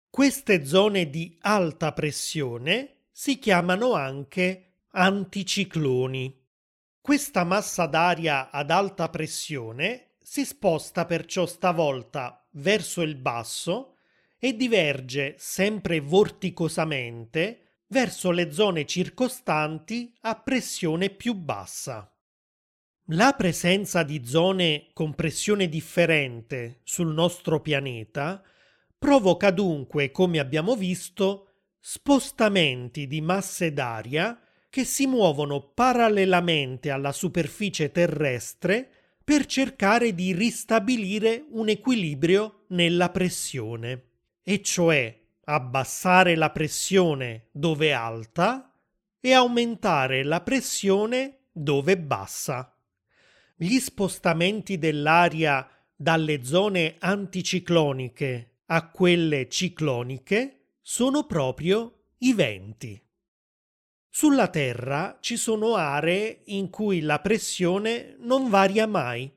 Queste 0.10 0.66
zone 0.66 1.10
di 1.10 1.38
alta 1.42 1.94
pressione 1.94 3.04
si 3.12 3.38
chiamano 3.38 3.94
anche 3.94 4.67
anticicloni. 4.98 6.44
Questa 7.00 7.44
massa 7.44 7.86
d'aria 7.86 8.50
ad 8.50 8.72
alta 8.72 9.10
pressione 9.10 10.16
si 10.20 10.44
sposta 10.44 11.06
perciò 11.06 11.46
stavolta 11.46 12.44
verso 12.54 13.04
il 13.04 13.16
basso 13.16 13.98
e 14.40 14.56
diverge 14.56 15.36
sempre 15.38 16.00
vorticosamente 16.00 17.84
verso 17.90 18.32
le 18.32 18.52
zone 18.52 18.88
circostanti 18.88 20.16
a 20.22 20.36
pressione 20.36 21.12
più 21.12 21.36
bassa. 21.36 22.12
La 23.12 23.34
presenza 23.34 24.02
di 24.02 24.26
zone 24.26 24.88
con 24.94 25.14
pressione 25.14 25.70
differente 25.70 26.80
sul 26.84 27.14
nostro 27.14 27.62
pianeta 27.62 28.44
provoca 28.98 29.52
dunque, 29.52 30.10
come 30.10 30.40
abbiamo 30.40 30.76
visto, 30.76 31.50
spostamenti 31.80 33.06
di 33.06 33.22
masse 33.22 33.72
d'aria 33.72 34.42
che 34.78 34.86
si 34.86 35.08
muovono 35.08 35.60
parallelamente 35.74 36.92
alla 36.92 37.12
superficie 37.12 37.92
terrestre 37.92 38.88
per 39.24 39.48
cercare 39.48 40.14
di 40.14 40.34
ristabilire 40.34 41.46
un 41.50 41.70
equilibrio 41.70 42.66
nella 42.68 43.10
pressione 43.10 44.04
e 44.44 44.62
cioè 44.62 45.20
abbassare 45.46 46.36
la 46.36 46.52
pressione 46.52 47.48
dove 47.54 47.88
è 47.88 47.92
alta 47.92 48.72
e 49.20 49.34
aumentare 49.34 50.24
la 50.24 50.42
pressione 50.42 51.46
dove 51.52 51.98
bassa. 51.98 52.72
Gli 53.56 53.80
spostamenti 53.80 54.78
dell'aria 54.78 55.68
dalle 55.96 56.44
zone 56.44 56.98
anticicloniche 57.00 58.58
a 58.68 58.88
quelle 58.92 59.50
cicloniche 59.50 60.66
sono 60.84 61.26
proprio 61.26 62.10
i 62.20 62.34
venti. 62.34 63.06
Sulla 64.20 64.48
Terra 64.48 65.20
ci 65.22 65.38
sono 65.38 65.76
aree 65.76 66.42
in 66.46 66.72
cui 66.72 67.02
la 67.02 67.20
pressione 67.20 68.16
non 68.22 68.50
varia 68.50 68.88
mai, 68.88 69.32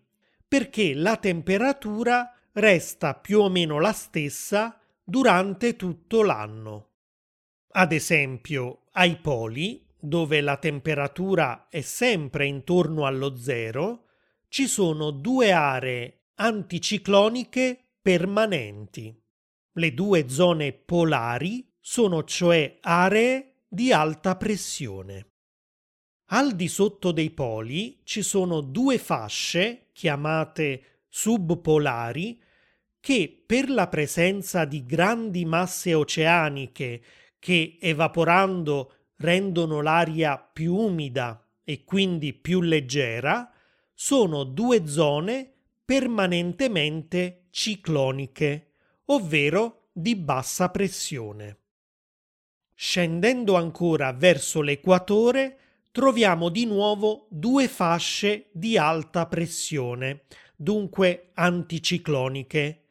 perché 0.49 0.95
la 0.95 1.19
temperatura 1.19 2.35
resta 2.53 3.13
più 3.13 3.41
o 3.41 3.51
meno 3.51 3.79
la 3.79 3.93
stessa 3.93 4.81
durante 5.05 5.77
tutto 5.77 6.23
l'anno. 6.23 6.93
Ad 7.73 7.93
esempio, 7.93 8.85
ai 8.93 9.19
poli, 9.19 9.87
dove 9.99 10.41
la 10.41 10.57
temperatura 10.57 11.67
è 11.69 11.83
sempre 11.83 12.47
intorno 12.47 13.05
allo 13.05 13.37
zero, 13.37 14.07
ci 14.49 14.67
sono 14.67 15.11
due 15.11 15.53
aree 15.53 16.29
anticicloniche 16.37 17.97
permanenti. 18.01 19.15
Le 19.73 19.93
due 19.93 20.27
zone 20.31 20.73
polari 20.73 21.71
sono 21.79 22.25
cioè 22.25 22.79
aree 22.81 23.50
di 23.73 23.93
alta 23.93 24.35
pressione. 24.35 25.27
Al 26.33 26.57
di 26.57 26.67
sotto 26.67 27.13
dei 27.13 27.31
poli 27.31 28.01
ci 28.03 28.23
sono 28.23 28.63
due 28.63 28.99
fasce 28.99 29.91
chiamate 29.93 31.03
subpolari 31.09 32.43
che 32.99 33.43
per 33.47 33.71
la 33.71 33.87
presenza 33.87 34.65
di 34.65 34.85
grandi 34.85 35.45
masse 35.45 35.95
oceaniche 35.95 37.03
che 37.39 37.79
evaporando 37.81 38.95
rendono 39.19 39.81
l'aria 39.81 40.37
più 40.37 40.75
umida 40.75 41.41
e 41.63 41.85
quindi 41.85 42.33
più 42.33 42.63
leggera, 42.63 43.53
sono 43.95 44.43
due 44.43 44.89
zone 44.89 45.49
permanentemente 45.85 47.47
cicloniche, 47.51 48.73
ovvero 49.07 49.91
di 49.93 50.17
bassa 50.17 50.71
pressione. 50.71 51.60
Scendendo 52.83 53.57
ancora 53.57 54.11
verso 54.15 54.63
l'equatore 54.63 55.59
troviamo 55.91 56.49
di 56.49 56.65
nuovo 56.65 57.27
due 57.29 57.69
fasce 57.69 58.47
di 58.53 58.79
alta 58.79 59.27
pressione, 59.27 60.23
dunque 60.57 61.29
anticicloniche, 61.35 62.85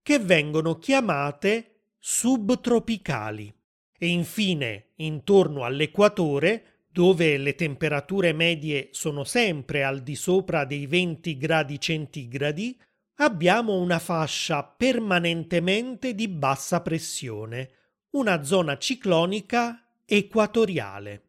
che 0.00 0.18
vengono 0.20 0.78
chiamate 0.78 1.80
subtropicali. 1.98 3.52
E 3.98 4.06
infine, 4.06 4.90
intorno 4.98 5.64
all'equatore, 5.64 6.84
dove 6.88 7.36
le 7.36 7.56
temperature 7.56 8.32
medie 8.32 8.90
sono 8.92 9.24
sempre 9.24 9.82
al 9.82 10.04
di 10.04 10.14
sopra 10.14 10.64
dei 10.64 10.86
20 10.86 11.36
gradi 11.36 11.80
centigradi, 11.80 12.80
abbiamo 13.16 13.76
una 13.80 13.98
fascia 13.98 14.62
permanentemente 14.62 16.14
di 16.14 16.28
bassa 16.28 16.80
pressione, 16.80 17.70
una 18.12 18.44
zona 18.44 18.76
ciclonica 18.76 19.86
equatoriale. 20.04 21.22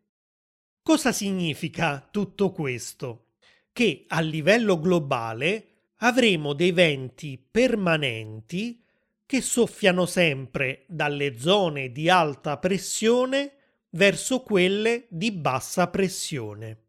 Cosa 0.82 1.13
significa 1.13 2.06
tutto 2.12 2.52
questo? 2.52 3.28
Che 3.72 4.04
a 4.08 4.19
livello 4.19 4.80
globale 4.80 5.67
avremo 5.98 6.52
dei 6.52 6.74
venti 6.74 7.38
permanenti 7.39 8.84
che 9.26 9.39
soffiano 9.39 10.06
sempre 10.06 10.84
dalle 10.88 11.39
zone 11.39 11.91
di 11.93 12.10
alta 12.10 12.58
pressione 12.58 13.54
verso 13.91 14.41
quelle 14.41 15.06
di 15.08 15.32
bassa 15.32 15.88
pressione. 15.88 16.82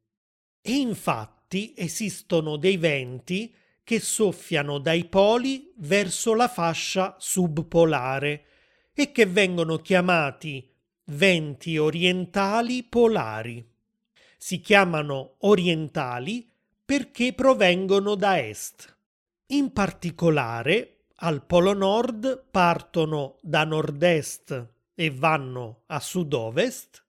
E 0.61 0.73
infatti 0.73 1.73
esistono 1.77 2.57
dei 2.57 2.79
venti 2.79 3.55
che 3.85 4.01
soffiano 4.01 4.79
dai 4.79 5.05
poli 5.05 5.73
verso 5.77 6.35
la 6.35 6.49
fascia 6.49 7.15
subpolare 7.21 8.47
e 8.95 9.11
che 9.11 9.27
vengono 9.27 9.79
chiamati 9.79 10.71
venti 11.07 11.77
orientali 11.77 12.85
polari. 12.85 13.67
Si 14.39 14.61
chiamano 14.61 15.35
orientali 15.41 16.49
perché 16.85 17.33
provengono 17.33 18.15
da 18.15 18.39
est. 18.39 18.97
In 19.47 19.73
particolare, 19.73 21.07
al 21.17 21.45
Polo 21.45 21.73
Nord 21.73 22.47
partono 22.51 23.37
da 23.41 23.65
nord-est 23.65 24.69
e 24.95 25.11
vanno 25.11 25.83
a 25.87 26.01
sud-ovest 26.01 27.05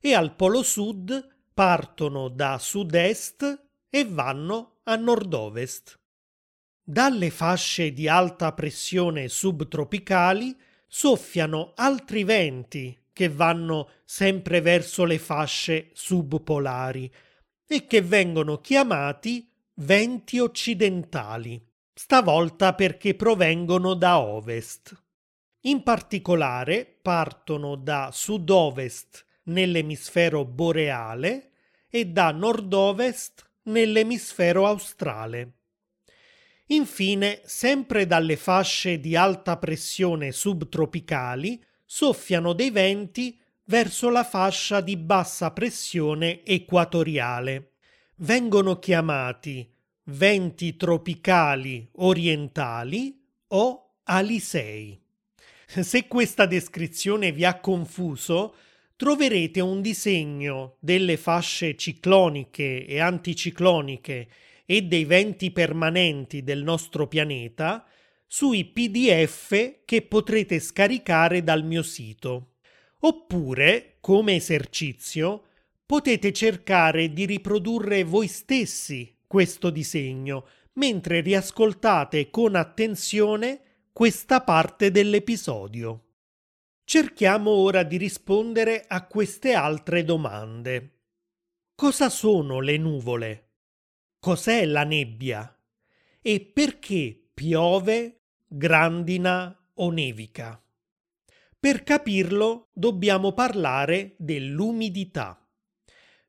e 0.00 0.14
al 0.14 0.34
Polo 0.36 0.62
Sud 0.62 1.34
partono 1.52 2.28
da 2.28 2.58
sud-est 2.58 3.64
e 3.88 4.04
vanno 4.04 4.80
a 4.84 4.96
nord-ovest. 4.96 5.98
Dalle 6.82 7.30
fasce 7.30 7.92
di 7.92 8.06
alta 8.06 8.52
pressione 8.52 9.28
subtropicali 9.28 10.56
soffiano 10.86 11.72
altri 11.74 12.24
venti 12.24 12.96
che 13.12 13.28
vanno 13.28 13.90
sempre 14.04 14.60
verso 14.60 15.04
le 15.04 15.18
fasce 15.18 15.90
subpolari 15.92 17.10
e 17.66 17.86
che 17.86 18.02
vengono 18.02 18.60
chiamati 18.60 19.50
venti 19.74 20.38
occidentali, 20.38 21.64
stavolta 21.92 22.74
perché 22.74 23.14
provengono 23.14 23.94
da 23.94 24.18
ovest. 24.18 24.94
In 25.62 25.82
particolare 25.82 26.98
partono 27.02 27.74
da 27.74 28.10
sud-ovest 28.12 29.26
nell'emisfero 29.44 30.44
boreale 30.44 31.52
e 31.88 32.06
da 32.06 32.30
nord-ovest 32.30 33.44
nell'emisfero 33.62 34.66
australe. 34.66 35.55
Infine, 36.68 37.42
sempre 37.44 38.06
dalle 38.06 38.36
fasce 38.36 38.98
di 38.98 39.14
alta 39.14 39.56
pressione 39.56 40.32
subtropicali, 40.32 41.62
soffiano 41.84 42.52
dei 42.52 42.70
venti 42.70 43.38
verso 43.64 44.08
la 44.10 44.24
fascia 44.24 44.80
di 44.80 44.96
bassa 44.96 45.52
pressione 45.52 46.44
equatoriale. 46.44 47.74
Vengono 48.16 48.78
chiamati 48.78 49.68
venti 50.08 50.76
tropicali 50.76 51.88
orientali 51.96 53.20
o 53.48 53.98
alisei. 54.04 55.00
Se 55.66 56.06
questa 56.06 56.46
descrizione 56.46 57.32
vi 57.32 57.44
ha 57.44 57.60
confuso, 57.60 58.54
troverete 58.96 59.60
un 59.60 59.80
disegno 59.80 60.76
delle 60.80 61.16
fasce 61.16 61.76
cicloniche 61.76 62.86
e 62.86 62.98
anticicloniche 62.98 64.28
e 64.66 64.82
dei 64.82 65.04
venti 65.04 65.52
permanenti 65.52 66.42
del 66.42 66.62
nostro 66.62 67.06
pianeta 67.06 67.86
sui 68.26 68.64
PDF 68.64 69.84
che 69.84 70.02
potrete 70.02 70.58
scaricare 70.58 71.42
dal 71.42 71.64
mio 71.64 71.82
sito. 71.82 72.56
Oppure, 73.00 73.98
come 74.00 74.34
esercizio, 74.34 75.44
potete 75.86 76.32
cercare 76.32 77.12
di 77.12 77.24
riprodurre 77.24 78.02
voi 78.02 78.26
stessi 78.26 79.16
questo 79.26 79.70
disegno 79.70 80.48
mentre 80.74 81.20
riascoltate 81.20 82.30
con 82.30 82.56
attenzione 82.56 83.60
questa 83.92 84.42
parte 84.42 84.90
dell'episodio. 84.90 86.02
Cerchiamo 86.84 87.50
ora 87.50 87.82
di 87.82 87.96
rispondere 87.96 88.84
a 88.86 89.06
queste 89.06 89.54
altre 89.54 90.04
domande. 90.04 90.90
Cosa 91.74 92.08
sono 92.08 92.60
le 92.60 92.76
nuvole? 92.76 93.45
Cos'è 94.18 94.64
la 94.64 94.84
nebbia 94.84 95.50
e 96.20 96.40
perché 96.40 97.28
piove, 97.32 98.22
grandina 98.46 99.56
o 99.74 99.90
nevica. 99.90 100.60
Per 101.58 101.82
capirlo 101.82 102.68
dobbiamo 102.72 103.32
parlare 103.32 104.14
dell'umidità. 104.18 105.40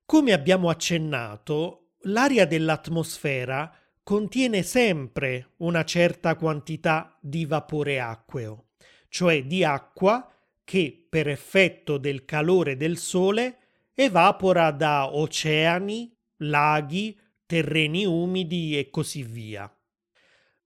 Come 0.06 0.34
abbiamo 0.34 0.70
accennato, 0.70 1.94
l'aria 2.02 2.46
dell'atmosfera 2.46 3.74
contiene 4.04 4.64
sempre 4.64 5.54
una 5.58 5.84
certa 5.84 6.36
quantità 6.36 7.18
di 7.22 7.46
vapore 7.46 8.00
acqueo, 8.00 8.70
cioè 9.10 9.46
di 9.46 9.64
acqua 9.64 10.32
che 10.64 11.08
per 11.10 11.28
effetto 11.28 11.98
del 11.98 12.24
calore 12.24 12.78
del 12.78 12.98
sole 12.98 13.58
evapora 13.94 14.72
da 14.72 15.14
oceani, 15.16 16.16
laghi, 16.38 17.20
terreni 17.48 18.06
umidi 18.06 18.78
e 18.78 18.92
così 18.92 19.24
via. 19.24 19.72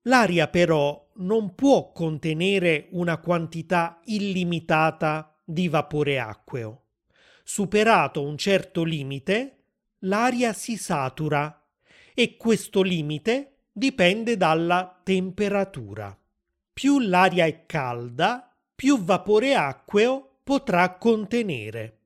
L'aria 0.02 0.48
però 0.48 1.08
non 1.16 1.54
può 1.54 1.92
contenere 1.92 2.88
una 2.90 3.18
quantità 3.18 4.00
illimitata 4.04 5.40
di 5.44 5.68
vapore 5.68 6.18
acqueo. 6.18 6.82
Superato 7.44 8.22
un 8.22 8.36
certo 8.36 8.82
limite, 8.82 9.64
l'aria 10.00 10.52
si 10.52 10.76
satura 10.76 11.64
e 12.14 12.36
questo 12.36 12.82
limite 12.82 13.66
dipende 13.72 14.36
dalla 14.36 15.00
temperatura. 15.02 16.16
Più 16.72 16.98
l'aria 16.98 17.46
è 17.46 17.64
calda, 17.64 18.54
più 18.74 18.98
vapore 19.02 19.54
acqueo 19.54 20.38
potrà 20.42 20.96
contenere. 20.96 21.98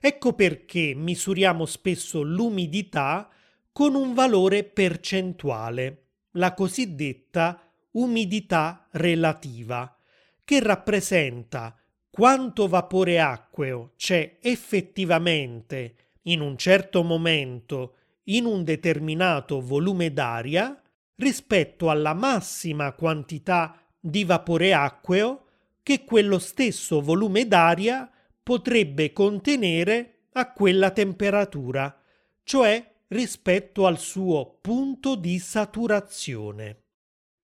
Ecco 0.00 0.34
perché 0.34 0.92
misuriamo 0.94 1.64
spesso 1.64 2.22
l'umidità 2.22 3.28
con 3.72 3.94
un 3.94 4.14
valore 4.14 4.64
percentuale, 4.64 6.04
la 6.32 6.54
cosiddetta 6.54 7.60
umidità 7.92 8.88
relativa, 8.92 9.96
che 10.44 10.60
rappresenta 10.60 11.76
quanto 12.10 12.66
vapore 12.66 13.20
acqueo 13.20 13.92
c'è 13.96 14.38
effettivamente 14.40 15.94
in 16.22 16.40
un 16.40 16.56
certo 16.56 17.02
momento 17.02 17.94
in 18.24 18.44
un 18.44 18.64
determinato 18.64 19.60
volume 19.60 20.12
d'aria 20.12 20.80
rispetto 21.16 21.88
alla 21.88 22.14
massima 22.14 22.92
quantità 22.92 23.80
di 23.98 24.24
vapore 24.24 24.72
acqueo 24.72 25.44
che 25.82 26.04
quello 26.04 26.38
stesso 26.38 27.00
volume 27.00 27.46
d'aria 27.46 28.10
potrebbe 28.42 29.12
contenere 29.12 30.26
a 30.32 30.52
quella 30.52 30.90
temperatura, 30.90 31.96
cioè 32.44 32.89
rispetto 33.10 33.86
al 33.86 33.98
suo 33.98 34.58
punto 34.60 35.16
di 35.16 35.40
saturazione. 35.40 36.84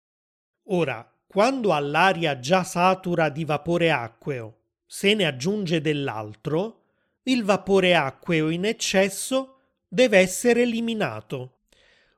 Ora, 0.73 1.09
quando 1.27 1.73
all'aria 1.73 2.39
già 2.39 2.63
satura 2.63 3.29
di 3.29 3.45
vapore 3.45 3.91
acqueo 3.91 4.59
se 4.87 5.15
ne 5.15 5.25
aggiunge 5.25 5.81
dell'altro, 5.81 6.83
il 7.25 7.45
vapore 7.45 7.95
acqueo 7.95 8.49
in 8.49 8.65
eccesso 8.65 9.59
deve 9.87 10.19
essere 10.19 10.63
eliminato. 10.63 11.59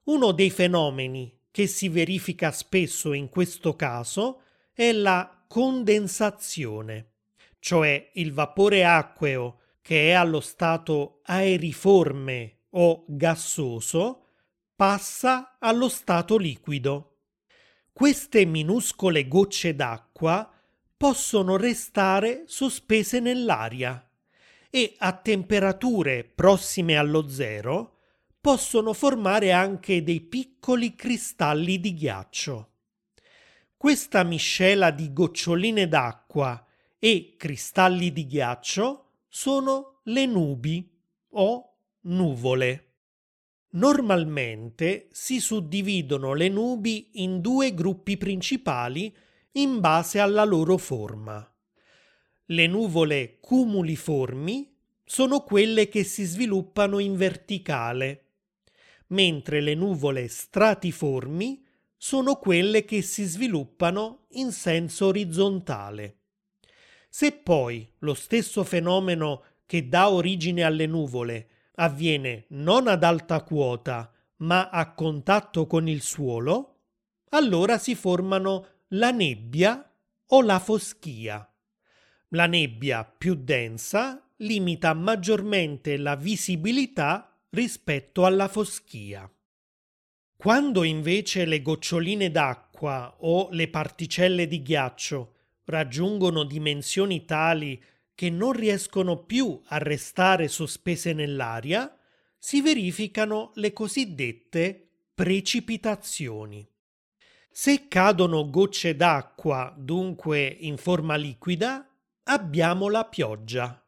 Uno 0.05 0.33
dei 0.33 0.51
fenomeni 0.51 1.41
che 1.51 1.67
si 1.67 1.89
verifica 1.89 2.51
spesso 2.51 3.13
in 3.13 3.29
questo 3.29 3.77
caso 3.77 4.41
è 4.73 4.91
la 4.93 5.45
condensazione, 5.47 7.13
cioè 7.59 8.11
il 8.15 8.33
vapore 8.33 8.85
acqueo 8.85 9.61
che 9.83 10.09
è 10.09 10.13
allo 10.13 10.41
stato 10.41 11.21
aeriforme 11.25 12.61
o 12.71 13.05
gassoso 13.07 14.29
passa 14.75 15.57
allo 15.59 15.89
stato 15.89 16.39
liquido. 16.39 17.12
Queste 17.93 18.47
minuscole 18.47 19.29
gocce 19.29 19.75
d'acqua 19.75 20.51
possono 20.97 21.57
restare 21.57 22.45
sospese 22.47 23.21
nell'aria 23.21 24.09
e 24.71 24.95
a 24.99 25.13
temperature 25.13 26.25
prossime 26.25 26.97
allo 26.97 27.29
zero 27.29 27.99
possono 28.41 28.95
formare 28.95 29.53
anche 29.53 30.03
dei 30.03 30.23
piccoli 30.23 30.95
cristalli 30.95 31.79
di 31.79 31.93
ghiaccio. 31.95 32.71
Questa 33.77 34.23
miscela 34.23 34.91
di 34.91 35.13
goccioline 35.13 35.87
d'acqua 35.87 36.65
e 36.99 37.35
cristalli 37.37 38.11
di 38.11 38.27
ghiaccio 38.27 39.11
sono 39.29 40.01
le 40.05 40.25
nubi 40.25 40.91
o 41.33 41.77
nuvole. 42.03 42.92
Normalmente 43.75 45.09
si 45.13 45.41
suddividono 45.41 46.35
le 46.35 46.49
nubi 46.49 47.09
in 47.15 47.41
due 47.41 47.73
gruppi 47.73 48.19
principali 48.19 49.15
in 49.53 49.81
base 49.81 50.19
alla 50.19 50.45
loro 50.45 50.77
forma. 50.77 51.47
Le 52.47 52.67
nuvole 52.67 53.39
cumuliformi 53.41 54.75
sono 55.05 55.41
quelle 55.41 55.89
che 55.89 56.05
si 56.05 56.25
sviluppano 56.25 56.99
in 56.99 57.17
verticale, 57.17 58.25
mentre 59.09 59.63
le 59.63 59.75
nuvole 59.75 60.29
stratiformi 60.29 61.65
sono 61.97 62.37
quelle 62.37 62.85
che 62.85 63.01
si 63.01 63.25
sviluppano 63.25 64.27
in 64.33 64.53
senso 64.53 65.07
orizzontale. 65.07 66.17
Se 67.09 67.33
poi 67.33 67.91
lo 68.01 68.13
stesso 68.13 68.65
fenomeno 68.65 69.45
che 69.65 69.89
dà 69.89 70.11
origine 70.11 70.63
alle 70.63 70.87
nuvole 70.87 71.49
avviene 71.77 72.47
non 72.49 72.87
ad 72.89 73.03
alta 73.05 73.43
quota, 73.43 74.13
ma 74.39 74.69
a 74.69 74.93
contatto 74.93 75.67
con 75.67 75.89
il 75.89 76.03
suolo, 76.03 76.81
allora 77.31 77.79
si 77.79 77.95
formano 77.95 78.67
la 78.89 79.11
nebbia 79.11 79.91
o 80.27 80.43
la 80.43 80.59
foschia. 80.59 81.47
La 82.29 82.47
nebbia 82.47 83.05
più 83.05 83.35
densa 83.35 84.27
limita 84.39 84.95
maggiormente 84.95 85.97
la 85.97 86.17
visibilità 86.17 87.39
rispetto 87.51 88.25
alla 88.25 88.49
foschia. 88.49 89.31
Quando 90.37 90.83
invece 90.83 91.45
le 91.45 91.63
goccioline 91.63 92.31
d'acqua 92.31 93.15
o 93.21 93.49
le 93.53 93.69
particelle 93.69 94.49
di 94.49 94.63
ghiaccio 94.63 95.35
raggiungono 95.67 96.43
dimensioni 96.43 97.25
tali 97.25 97.81
che 98.23 98.31
non 98.31 98.53
riescono 98.53 99.25
più 99.25 99.61
a 99.65 99.79
restare 99.79 100.47
sospese 100.47 101.13
nell'aria, 101.13 101.93
si 102.39 102.63
verificano 102.63 103.51
le 103.55 103.73
cosiddette 103.73 104.91
precipitazioni. 105.13 106.65
Se 107.51 107.89
cadono 107.89 108.49
gocce 108.49 108.95
d'acqua, 108.95 109.75
dunque 109.77 110.47
in 110.47 110.77
forma 110.77 111.17
liquida, 111.17 111.85
abbiamo 112.23 112.89
la 112.89 113.07
pioggia. 113.07 113.85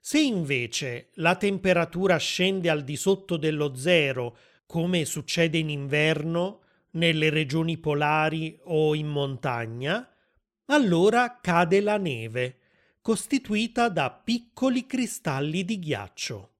Se 0.00 0.18
invece 0.18 1.10
la 1.14 1.36
temperatura 1.36 2.16
scende 2.16 2.68
al 2.68 2.82
di 2.82 2.96
sotto 2.96 3.36
dello 3.36 3.76
zero, 3.76 4.36
come 4.66 5.04
succede 5.04 5.58
in 5.58 5.70
inverno, 5.70 6.62
nelle 6.94 7.30
regioni 7.30 7.78
polari 7.78 8.58
o 8.64 8.96
in 8.96 9.06
montagna, 9.06 10.12
allora 10.66 11.38
cade 11.40 11.80
la 11.80 11.98
neve, 11.98 12.58
costituita 13.04 13.90
da 13.90 14.10
piccoli 14.10 14.86
cristalli 14.86 15.62
di 15.66 15.78
ghiaccio. 15.78 16.52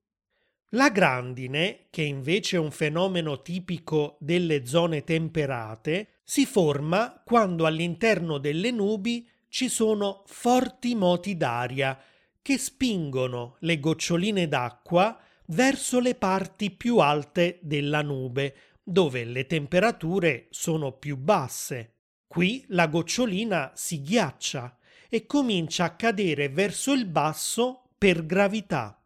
La 0.73 0.91
grandine, 0.91 1.87
che 1.89 2.03
invece 2.03 2.57
è 2.57 2.61
un 2.61 2.71
fenomeno 2.71 3.41
tipico 3.41 4.19
delle 4.21 4.67
zone 4.67 5.05
temperate, 5.05 6.19
si 6.23 6.45
forma 6.45 7.23
quando 7.25 7.65
all'interno 7.65 8.37
delle 8.37 8.71
nubi 8.73 9.27
ci 9.49 9.71
sono 9.71 10.23
forti 10.27 10.95
moti 10.95 11.35
d'aria 11.39 11.99
che 12.43 12.59
spingono 12.59 13.57
le 13.61 13.81
goccioline 13.81 14.47
d'acqua 14.47 15.19
verso 15.47 15.99
le 15.99 16.15
parti 16.15 16.71
più 16.73 16.99
alte 16.99 17.59
della 17.63 18.03
nube, 18.03 18.55
dove 18.83 19.25
le 19.25 19.47
temperature 19.47 20.49
sono 20.51 20.93
più 20.93 21.17
basse. 21.17 21.95
Qui 22.27 22.67
la 22.69 22.87
gocciolina 22.87 23.73
si 23.75 24.03
ghiaccia 24.03 24.77
e 25.15 25.27
comincia 25.27 25.85
a 25.85 25.95
cadere 25.95 26.49
verso 26.49 26.93
il 26.93 27.07
basso 27.07 27.91
per 27.97 28.27
gravità. 28.27 29.01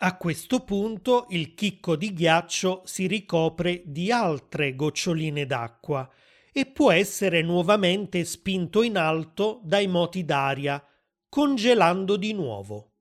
A 0.00 0.16
questo 0.18 0.60
punto 0.60 1.24
il 1.30 1.54
chicco 1.54 1.96
di 1.96 2.12
ghiaccio 2.12 2.82
si 2.84 3.06
ricopre 3.06 3.80
di 3.86 4.12
altre 4.12 4.76
goccioline 4.76 5.46
d'acqua 5.46 6.06
e 6.52 6.66
può 6.66 6.90
essere 6.90 7.40
nuovamente 7.40 8.26
spinto 8.26 8.82
in 8.82 8.98
alto 8.98 9.62
dai 9.64 9.86
moti 9.86 10.22
d'aria 10.26 10.84
congelando 11.30 12.18
di 12.18 12.34
nuovo. 12.34 12.96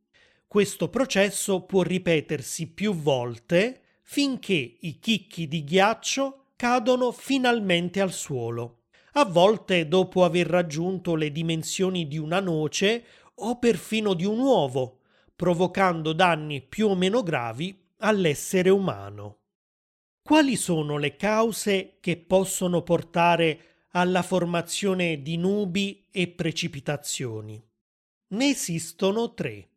Questo 0.47 0.87
processo 0.87 1.65
può 1.65 1.81
ripetersi 1.81 2.71
più 2.71 2.93
volte 2.95 3.97
finché 4.03 4.77
i 4.79 4.99
chicchi 4.99 5.49
di 5.49 5.65
ghiaccio 5.65 6.51
cadono 6.55 7.11
finalmente 7.11 7.99
al 7.99 8.13
suolo, 8.13 8.76
a 9.19 9.25
volte 9.25 9.87
dopo 9.87 10.23
aver 10.23 10.45
raggiunto 10.45 11.15
le 11.15 11.31
dimensioni 11.31 12.07
di 12.07 12.19
una 12.19 12.39
noce 12.39 13.03
o 13.33 13.57
perfino 13.57 14.13
di 14.13 14.25
un 14.25 14.37
uovo, 14.37 14.99
provocando 15.35 16.13
danni 16.13 16.61
più 16.61 16.89
o 16.89 16.95
meno 16.95 17.23
gravi 17.23 17.83
all'essere 17.97 18.69
umano. 18.69 19.39
Quali 20.21 20.55
sono 20.55 20.97
le 20.97 21.15
cause 21.15 21.97
che 21.99 22.17
possono 22.17 22.83
portare 22.83 23.85
alla 23.93 24.21
formazione 24.21 25.23
di 25.23 25.35
nubi 25.37 26.05
e 26.11 26.27
precipitazioni? 26.27 27.59
Ne 28.29 28.49
esistono 28.49 29.33
tre. 29.33 29.67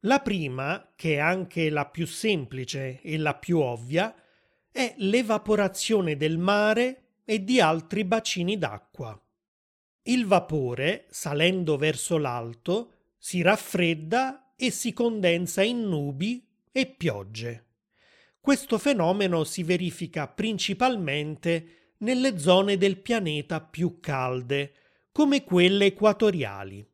La 0.00 0.18
prima, 0.18 0.92
che 0.96 1.14
è 1.14 1.18
anche 1.18 1.70
la 1.70 1.86
più 1.86 2.08
semplice 2.08 3.00
e 3.02 3.18
la 3.18 3.34
più 3.34 3.60
ovvia, 3.60 4.12
è 4.72 4.94
l'evaporazione 4.96 6.16
del 6.16 6.38
mare 6.38 7.02
e 7.24 7.44
di 7.44 7.60
altri 7.60 8.04
bacini 8.04 8.58
d'acqua. 8.58 9.20
Il 10.02 10.26
vapore, 10.26 11.06
salendo 11.10 11.76
verso 11.76 12.18
l'alto, 12.18 12.92
si 13.18 13.40
raffredda 13.40 14.54
e 14.56 14.70
si 14.70 14.92
condensa 14.92 15.62
in 15.62 15.82
nubi 15.82 16.44
e 16.72 16.86
piogge. 16.86 17.66
Questo 18.40 18.78
fenomeno 18.78 19.44
si 19.44 19.62
verifica 19.62 20.26
principalmente 20.26 21.94
nelle 21.98 22.38
zone 22.38 22.76
del 22.76 22.98
pianeta 22.98 23.60
più 23.60 24.00
calde, 24.00 24.74
come 25.12 25.44
quelle 25.44 25.86
equatoriali. 25.86 26.84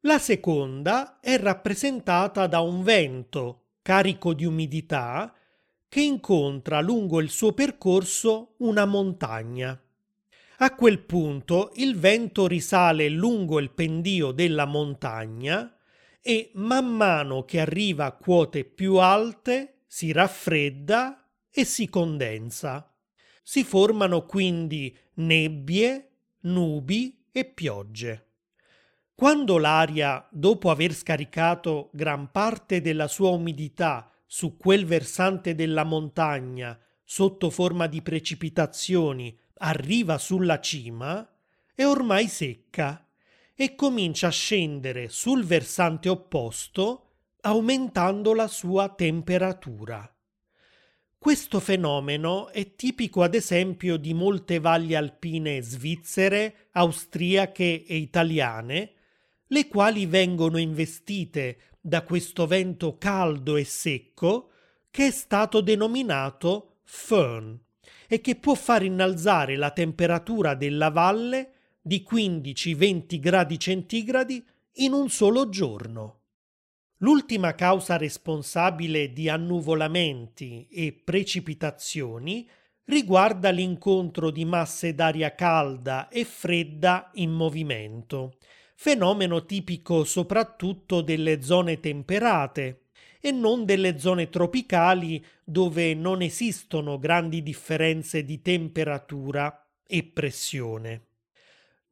La 0.00 0.18
seconda 0.18 1.20
è 1.20 1.38
rappresentata 1.38 2.46
da 2.46 2.60
un 2.60 2.82
vento 2.82 3.68
carico 3.80 4.34
di 4.34 4.44
umidità 4.44 5.34
che 5.88 6.00
incontra 6.02 6.80
lungo 6.80 7.20
il 7.20 7.30
suo 7.30 7.52
percorso 7.52 8.54
una 8.58 8.84
montagna. 8.84 9.80
A 10.60 10.74
quel 10.74 10.98
punto 11.00 11.70
il 11.76 11.96
vento 11.96 12.46
risale 12.46 13.08
lungo 13.08 13.58
il 13.58 13.70
pendio 13.70 14.32
della 14.32 14.66
montagna 14.66 15.72
e 16.20 16.50
man 16.54 16.86
mano 16.86 17.44
che 17.44 17.60
arriva 17.60 18.06
a 18.06 18.12
quote 18.12 18.64
più 18.64 18.96
alte 18.96 19.84
si 19.86 20.12
raffredda 20.12 21.26
e 21.50 21.64
si 21.64 21.88
condensa. 21.88 22.92
Si 23.42 23.64
formano 23.64 24.26
quindi 24.26 24.94
nebbie, 25.14 26.10
nubi 26.40 27.24
e 27.32 27.44
piogge. 27.46 28.26
Quando 29.14 29.58
l'aria, 29.58 30.26
dopo 30.30 30.70
aver 30.70 30.92
scaricato 30.92 31.88
gran 31.92 32.30
parte 32.30 32.80
della 32.80 33.08
sua 33.08 33.30
umidità 33.30 34.12
su 34.30 34.58
quel 34.58 34.84
versante 34.84 35.54
della 35.54 35.84
montagna 35.84 36.78
sotto 37.02 37.48
forma 37.48 37.86
di 37.86 38.02
precipitazioni, 38.02 39.36
arriva 39.60 40.18
sulla 40.18 40.60
cima, 40.60 41.26
è 41.74 41.86
ormai 41.86 42.28
secca 42.28 43.08
e 43.54 43.74
comincia 43.74 44.26
a 44.26 44.30
scendere 44.30 45.08
sul 45.08 45.44
versante 45.44 46.10
opposto 46.10 47.04
aumentando 47.40 48.34
la 48.34 48.46
sua 48.46 48.90
temperatura. 48.90 50.14
Questo 51.16 51.58
fenomeno 51.58 52.48
è 52.50 52.74
tipico 52.74 53.22
ad 53.22 53.34
esempio 53.34 53.96
di 53.96 54.12
molte 54.12 54.60
valli 54.60 54.94
alpine 54.94 55.62
svizzere, 55.62 56.68
austriache 56.72 57.84
e 57.84 57.96
italiane, 57.96 58.92
le 59.46 59.66
quali 59.66 60.04
vengono 60.04 60.58
investite 60.58 61.76
da 61.88 62.02
questo 62.02 62.46
vento 62.46 62.96
caldo 62.98 63.56
e 63.56 63.64
secco 63.64 64.50
che 64.90 65.06
è 65.06 65.10
stato 65.10 65.60
denominato 65.60 66.76
Fern 66.84 67.58
e 68.06 68.20
che 68.20 68.36
può 68.36 68.54
far 68.54 68.82
innalzare 68.82 69.56
la 69.56 69.70
temperatura 69.70 70.54
della 70.54 70.90
valle 70.90 71.52
di 71.80 72.06
15-20 72.08 73.18
gradi 73.18 73.58
centigradi 73.58 74.46
in 74.76 74.92
un 74.92 75.08
solo 75.08 75.48
giorno. 75.48 76.20
L'ultima 76.98 77.54
causa 77.54 77.96
responsabile 77.96 79.12
di 79.12 79.28
annuvolamenti 79.28 80.66
e 80.70 80.92
precipitazioni 80.92 82.48
riguarda 82.84 83.50
l'incontro 83.50 84.30
di 84.30 84.44
masse 84.44 84.94
d'aria 84.94 85.34
calda 85.34 86.08
e 86.08 86.24
fredda 86.24 87.10
in 87.14 87.30
movimento, 87.30 88.36
fenomeno 88.80 89.44
tipico 89.44 90.04
soprattutto 90.04 91.00
delle 91.00 91.42
zone 91.42 91.80
temperate 91.80 92.82
e 93.20 93.32
non 93.32 93.64
delle 93.64 93.98
zone 93.98 94.28
tropicali 94.28 95.24
dove 95.42 95.94
non 95.94 96.22
esistono 96.22 96.96
grandi 96.96 97.42
differenze 97.42 98.24
di 98.24 98.40
temperatura 98.40 99.66
e 99.84 100.04
pressione. 100.04 101.06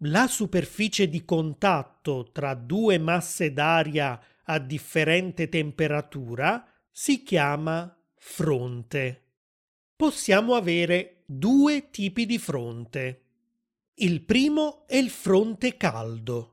La 0.03 0.29
superficie 0.29 1.09
di 1.09 1.25
contatto 1.25 2.31
tra 2.31 2.55
due 2.55 2.99
masse 2.99 3.53
d'aria 3.53 4.23
a 4.45 4.59
differente 4.61 5.49
temperatura 5.49 6.65
si 6.89 7.25
chiama 7.25 8.01
fronte. 8.15 9.23
Possiamo 9.97 10.55
avere 10.55 11.23
due 11.27 11.91
tipi 11.91 12.27
di 12.27 12.39
fronte. 12.39 13.23
Il 13.95 14.21
primo 14.21 14.87
è 14.87 14.95
il 14.95 15.11
fronte 15.11 15.77
caldo 15.77 16.53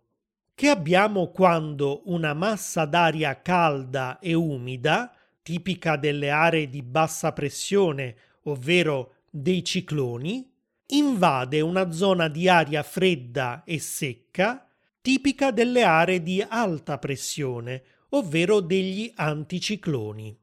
che 0.56 0.70
abbiamo 0.70 1.32
quando 1.32 2.04
una 2.06 2.34
massa 2.34 2.86
d'aria 2.86 3.42
calda 3.42 4.20
e 4.20 4.34
umida, 4.34 5.14
tipica 5.42 5.96
delle 5.96 6.30
aree 6.30 6.70
di 6.70 6.84
bassa 6.84 7.34
pressione, 7.34 8.16
ovvero 8.44 9.16
dei 9.30 9.64
cicloni, 9.64 10.50
invade 10.88 11.60
una 11.62 11.92
zona 11.92 12.28
di 12.28 12.48
aria 12.48 12.84
fredda 12.84 13.64
e 13.66 13.80
secca, 13.80 14.68
tipica 15.02 15.52
delle 15.52 15.84
aree 15.84 16.22
di 16.22 16.46
alta 16.48 17.00
pressione, 17.00 17.84
ovvero 18.10 18.60
degli 18.60 19.12
anticicloni. 19.16 20.40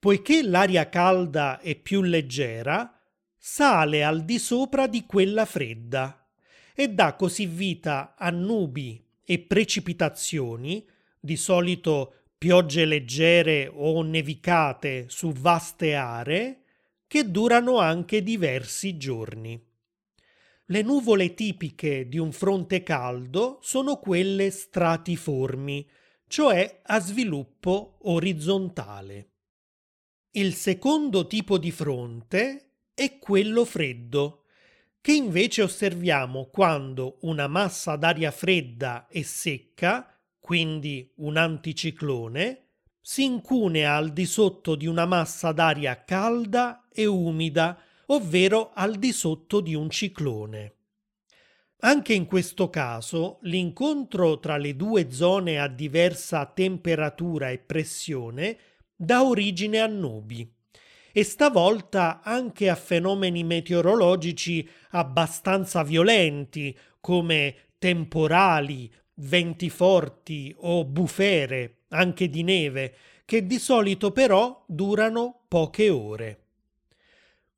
Poiché 0.00 0.42
l'aria 0.42 0.88
calda 0.88 1.60
è 1.60 1.76
più 1.76 2.02
leggera, 2.02 2.92
sale 3.38 4.02
al 4.02 4.24
di 4.24 4.38
sopra 4.38 4.88
di 4.88 5.06
quella 5.06 5.44
fredda 5.44 6.28
e 6.74 6.88
dà 6.88 7.14
così 7.14 7.46
vita 7.46 8.14
a 8.16 8.30
nubi 8.30 9.10
e 9.32 9.38
precipitazioni, 9.38 10.86
di 11.18 11.36
solito 11.36 12.16
piogge 12.36 12.84
leggere 12.84 13.66
o 13.72 14.02
nevicate 14.02 15.06
su 15.08 15.32
vaste 15.32 15.94
aree, 15.94 16.64
che 17.06 17.30
durano 17.30 17.78
anche 17.78 18.22
diversi 18.22 18.98
giorni. 18.98 19.58
Le 20.66 20.82
nuvole 20.82 21.32
tipiche 21.32 22.08
di 22.08 22.18
un 22.18 22.30
fronte 22.30 22.82
caldo 22.82 23.58
sono 23.62 23.96
quelle 23.96 24.50
stratiformi, 24.50 25.88
cioè 26.28 26.80
a 26.82 27.00
sviluppo 27.00 28.00
orizzontale. 28.02 29.30
Il 30.32 30.52
secondo 30.52 31.26
tipo 31.26 31.56
di 31.56 31.70
fronte 31.70 32.72
è 32.92 33.18
quello 33.18 33.64
freddo, 33.64 34.41
che 35.02 35.12
invece 35.12 35.62
osserviamo 35.62 36.46
quando 36.46 37.18
una 37.22 37.48
massa 37.48 37.96
d'aria 37.96 38.30
fredda 38.30 39.08
e 39.08 39.24
secca, 39.24 40.16
quindi 40.38 41.12
un 41.16 41.36
anticiclone, 41.36 42.68
si 43.00 43.24
incunea 43.24 43.96
al 43.96 44.12
di 44.12 44.24
sotto 44.24 44.76
di 44.76 44.86
una 44.86 45.04
massa 45.04 45.50
d'aria 45.50 46.04
calda 46.04 46.86
e 46.88 47.04
umida, 47.04 47.76
ovvero 48.06 48.70
al 48.72 48.94
di 48.94 49.10
sotto 49.10 49.60
di 49.60 49.74
un 49.74 49.90
ciclone. 49.90 50.74
Anche 51.80 52.14
in 52.14 52.26
questo 52.26 52.70
caso 52.70 53.38
l'incontro 53.42 54.38
tra 54.38 54.56
le 54.56 54.76
due 54.76 55.10
zone 55.10 55.58
a 55.58 55.66
diversa 55.66 56.46
temperatura 56.46 57.50
e 57.50 57.58
pressione 57.58 58.56
dà 58.94 59.24
origine 59.24 59.80
a 59.80 59.88
nubi 59.88 60.48
e 61.12 61.24
stavolta 61.24 62.20
anche 62.22 62.68
a 62.68 62.74
fenomeni 62.74 63.44
meteorologici 63.44 64.68
abbastanza 64.90 65.82
violenti 65.82 66.76
come 67.00 67.54
temporali, 67.78 68.90
venti 69.14 69.68
forti 69.68 70.54
o 70.58 70.84
bufere, 70.84 71.82
anche 71.88 72.28
di 72.28 72.42
neve, 72.42 72.94
che 73.24 73.46
di 73.46 73.58
solito 73.58 74.10
però 74.12 74.64
durano 74.66 75.44
poche 75.48 75.90
ore. 75.90 76.38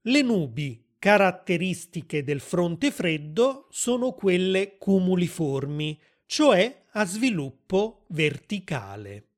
Le 0.03 0.23
nubi 0.23 0.85
caratteristiche 0.99 2.25
del 2.25 2.41
fronte 2.41 2.91
freddo 2.91 3.67
sono 3.71 4.13
quelle 4.13 4.77
cumuliformi, 4.79 6.01
cioè 6.27 6.85
a 6.93 7.05
sviluppo 7.05 8.05
verticale. 8.09 9.34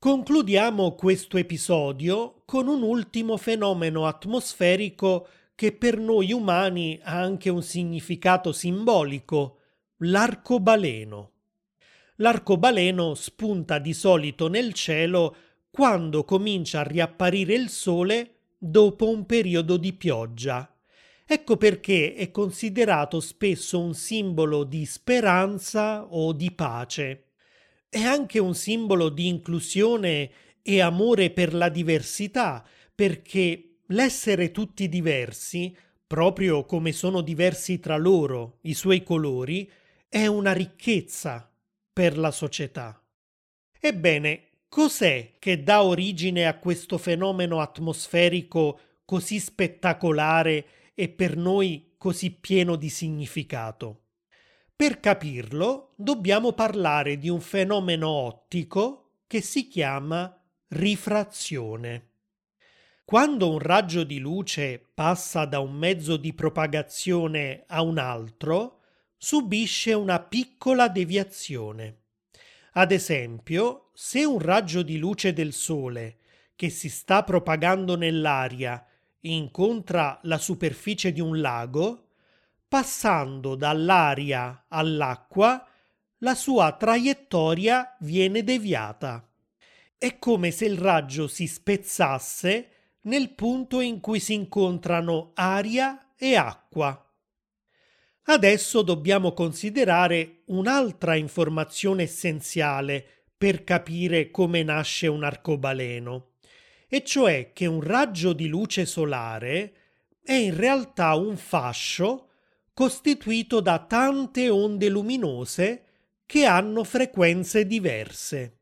Concludiamo 0.00 0.94
questo 0.94 1.36
episodio 1.36 2.40
con 2.46 2.68
un 2.68 2.80
ultimo 2.80 3.36
fenomeno 3.36 4.06
atmosferico 4.06 5.28
che 5.54 5.72
per 5.72 5.98
noi 5.98 6.32
umani 6.32 6.98
ha 7.02 7.20
anche 7.20 7.50
un 7.50 7.62
significato 7.62 8.50
simbolico, 8.50 9.58
l'arcobaleno. 9.98 11.32
L'arcobaleno 12.16 13.12
spunta 13.12 13.78
di 13.78 13.92
solito 13.92 14.48
nel 14.48 14.72
cielo 14.72 15.36
quando 15.70 16.24
comincia 16.24 16.80
a 16.80 16.84
riapparire 16.84 17.52
il 17.52 17.68
sole 17.68 18.36
dopo 18.56 19.06
un 19.06 19.26
periodo 19.26 19.76
di 19.76 19.92
pioggia. 19.92 20.74
Ecco 21.26 21.58
perché 21.58 22.14
è 22.14 22.30
considerato 22.30 23.20
spesso 23.20 23.78
un 23.78 23.92
simbolo 23.92 24.64
di 24.64 24.86
speranza 24.86 26.06
o 26.06 26.32
di 26.32 26.50
pace 26.52 27.24
è 27.90 28.00
anche 28.00 28.38
un 28.38 28.54
simbolo 28.54 29.08
di 29.08 29.26
inclusione 29.26 30.30
e 30.62 30.80
amore 30.80 31.30
per 31.30 31.52
la 31.52 31.68
diversità, 31.68 32.64
perché 32.94 33.78
l'essere 33.86 34.52
tutti 34.52 34.88
diversi, 34.88 35.76
proprio 36.06 36.64
come 36.64 36.92
sono 36.92 37.20
diversi 37.20 37.80
tra 37.80 37.96
loro 37.96 38.58
i 38.62 38.74
suoi 38.74 39.02
colori, 39.02 39.68
è 40.08 40.26
una 40.26 40.52
ricchezza 40.52 41.52
per 41.92 42.16
la 42.16 42.30
società. 42.30 43.02
Ebbene, 43.80 44.44
cos'è 44.68 45.32
che 45.40 45.62
dà 45.64 45.82
origine 45.82 46.46
a 46.46 46.58
questo 46.58 46.96
fenomeno 46.96 47.60
atmosferico 47.60 48.78
così 49.04 49.40
spettacolare 49.40 50.92
e 50.94 51.08
per 51.08 51.36
noi 51.36 51.94
così 51.98 52.30
pieno 52.30 52.76
di 52.76 52.88
significato? 52.88 54.09
Per 54.80 54.98
capirlo 54.98 55.92
dobbiamo 55.94 56.54
parlare 56.54 57.18
di 57.18 57.28
un 57.28 57.42
fenomeno 57.42 58.08
ottico 58.08 59.16
che 59.26 59.42
si 59.42 59.68
chiama 59.68 60.34
rifrazione. 60.68 62.12
Quando 63.04 63.50
un 63.50 63.58
raggio 63.58 64.04
di 64.04 64.18
luce 64.18 64.82
passa 64.94 65.44
da 65.44 65.58
un 65.58 65.74
mezzo 65.74 66.16
di 66.16 66.32
propagazione 66.32 67.64
a 67.66 67.82
un 67.82 67.98
altro, 67.98 68.78
subisce 69.18 69.92
una 69.92 70.18
piccola 70.18 70.88
deviazione. 70.88 72.04
Ad 72.72 72.90
esempio, 72.90 73.90
se 73.92 74.24
un 74.24 74.38
raggio 74.38 74.80
di 74.80 74.96
luce 74.96 75.34
del 75.34 75.52
Sole 75.52 76.20
che 76.56 76.70
si 76.70 76.88
sta 76.88 77.22
propagando 77.22 77.98
nell'aria 77.98 78.82
incontra 79.20 80.18
la 80.22 80.38
superficie 80.38 81.12
di 81.12 81.20
un 81.20 81.38
lago, 81.38 82.09
passando 82.70 83.56
dall'aria 83.56 84.66
all'acqua, 84.68 85.66
la 86.18 86.36
sua 86.36 86.70
traiettoria 86.76 87.96
viene 87.98 88.44
deviata. 88.44 89.28
È 89.98 90.20
come 90.20 90.52
se 90.52 90.66
il 90.66 90.78
raggio 90.78 91.26
si 91.26 91.48
spezzasse 91.48 92.68
nel 93.02 93.34
punto 93.34 93.80
in 93.80 93.98
cui 93.98 94.20
si 94.20 94.34
incontrano 94.34 95.32
aria 95.34 96.12
e 96.16 96.36
acqua. 96.36 97.12
Adesso 98.26 98.82
dobbiamo 98.82 99.32
considerare 99.32 100.42
un'altra 100.46 101.16
informazione 101.16 102.04
essenziale 102.04 103.24
per 103.36 103.64
capire 103.64 104.30
come 104.30 104.62
nasce 104.62 105.08
un 105.08 105.24
arcobaleno, 105.24 106.34
e 106.86 107.02
cioè 107.02 107.50
che 107.52 107.66
un 107.66 107.80
raggio 107.80 108.32
di 108.32 108.46
luce 108.46 108.86
solare 108.86 109.74
è 110.22 110.34
in 110.34 110.56
realtà 110.56 111.14
un 111.16 111.36
fascio 111.36 112.26
costituito 112.80 113.60
da 113.60 113.78
tante 113.80 114.48
onde 114.48 114.88
luminose 114.88 115.84
che 116.24 116.46
hanno 116.46 116.82
frequenze 116.82 117.66
diverse. 117.66 118.56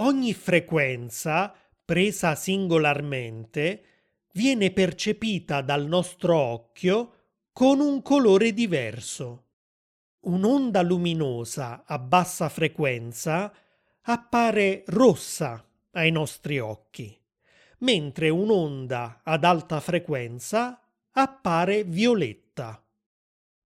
Ogni 0.00 0.34
frequenza, 0.34 1.54
presa 1.82 2.34
singolarmente, 2.34 3.84
viene 4.32 4.70
percepita 4.70 5.62
dal 5.62 5.86
nostro 5.86 6.36
occhio 6.36 7.12
con 7.50 7.80
un 7.80 8.02
colore 8.02 8.52
diverso. 8.52 9.44
Un'onda 10.24 10.82
luminosa 10.82 11.84
a 11.86 11.98
bassa 11.98 12.50
frequenza 12.50 13.50
appare 14.02 14.84
rossa 14.88 15.66
ai 15.92 16.10
nostri 16.10 16.58
occhi, 16.58 17.18
mentre 17.78 18.28
un'onda 18.28 19.22
ad 19.24 19.42
alta 19.42 19.80
frequenza 19.80 20.78
appare 21.12 21.84
violetta. 21.84 22.82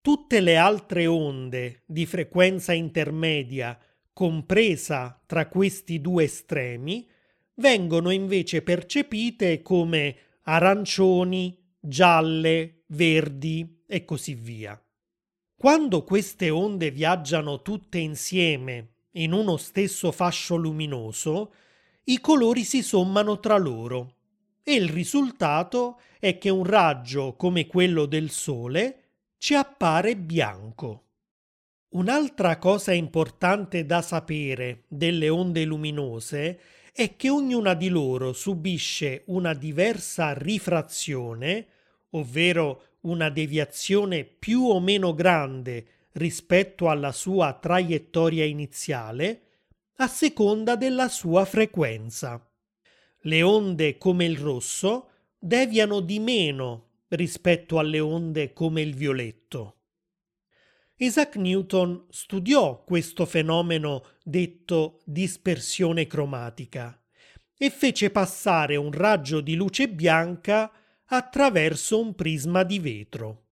Tutte 0.03 0.41
le 0.41 0.57
altre 0.57 1.07
onde 1.07 1.83
di 1.85 2.05
frequenza 2.05 2.73
intermedia 2.73 3.79
compresa 4.11 5.17
tra 5.25 5.47
questi 5.47 6.01
due 6.01 6.25
estremi 6.25 7.07
vengono 7.53 8.09
invece 8.09 8.63
percepite 8.63 9.61
come 9.61 10.17
arancioni, 10.41 11.57
gialle, 11.79 12.83
verdi 12.87 13.81
e 13.87 14.03
così 14.03 14.33
via. 14.33 14.77
Quando 15.55 16.03
queste 16.03 16.49
onde 16.49 16.91
viaggiano 16.91 17.61
tutte 17.61 17.97
insieme 17.97 18.95
in 19.11 19.31
uno 19.31 19.55
stesso 19.55 20.11
fascio 20.11 20.57
luminoso, 20.57 21.53
i 22.03 22.19
colori 22.19 22.65
si 22.65 22.83
sommano 22.83 23.39
tra 23.39 23.57
loro 23.57 24.15
e 24.63 24.73
il 24.73 24.89
risultato 24.89 26.01
è 26.19 26.37
che 26.37 26.49
un 26.49 26.65
raggio 26.65 27.37
come 27.37 27.67
quello 27.67 28.05
del 28.05 28.31
Sole 28.31 28.97
ci 29.43 29.55
appare 29.55 30.15
bianco. 30.15 31.07
Un'altra 31.95 32.57
cosa 32.59 32.93
importante 32.93 33.85
da 33.85 34.01
sapere 34.01 34.85
delle 34.87 35.27
onde 35.27 35.65
luminose 35.65 36.59
è 36.93 37.17
che 37.17 37.29
ognuna 37.29 37.73
di 37.73 37.89
loro 37.89 38.31
subisce 38.31 39.23
una 39.25 39.53
diversa 39.53 40.31
rifrazione, 40.31 41.67
ovvero 42.11 42.99
una 43.01 43.29
deviazione 43.29 44.23
più 44.23 44.63
o 44.63 44.79
meno 44.79 45.13
grande 45.13 45.87
rispetto 46.13 46.87
alla 46.87 47.11
sua 47.11 47.51
traiettoria 47.51 48.45
iniziale, 48.45 49.41
a 49.97 50.07
seconda 50.07 50.77
della 50.77 51.09
sua 51.09 51.43
frequenza. 51.43 52.49
Le 53.23 53.41
onde 53.41 53.97
come 53.97 54.23
il 54.23 54.37
rosso 54.37 55.09
deviano 55.37 55.99
di 55.99 56.19
meno 56.19 56.91
rispetto 57.15 57.79
alle 57.79 57.99
onde 57.99 58.53
come 58.53 58.81
il 58.81 58.93
violetto. 58.95 59.77
Isaac 60.97 61.35
Newton 61.35 62.05
studiò 62.09 62.83
questo 62.83 63.25
fenomeno 63.25 64.05
detto 64.23 65.01
dispersione 65.05 66.05
cromatica 66.05 66.97
e 67.57 67.69
fece 67.69 68.09
passare 68.09 68.75
un 68.75 68.91
raggio 68.91 69.41
di 69.41 69.55
luce 69.55 69.89
bianca 69.89 70.71
attraverso 71.05 71.99
un 71.99 72.15
prisma 72.15 72.63
di 72.63 72.79
vetro. 72.79 73.47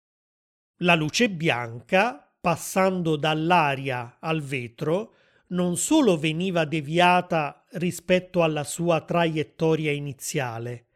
La 0.79 0.95
luce 0.95 1.29
bianca, 1.31 2.35
passando 2.41 3.17
dall'aria 3.17 4.19
al 4.21 4.41
vetro, 4.41 5.15
non 5.49 5.77
solo 5.77 6.17
veniva 6.17 6.65
deviata 6.65 7.65
rispetto 7.73 8.43
alla 8.43 8.65
sua 8.65 9.01
traiettoria 9.03 9.93
iniziale, 9.93 10.87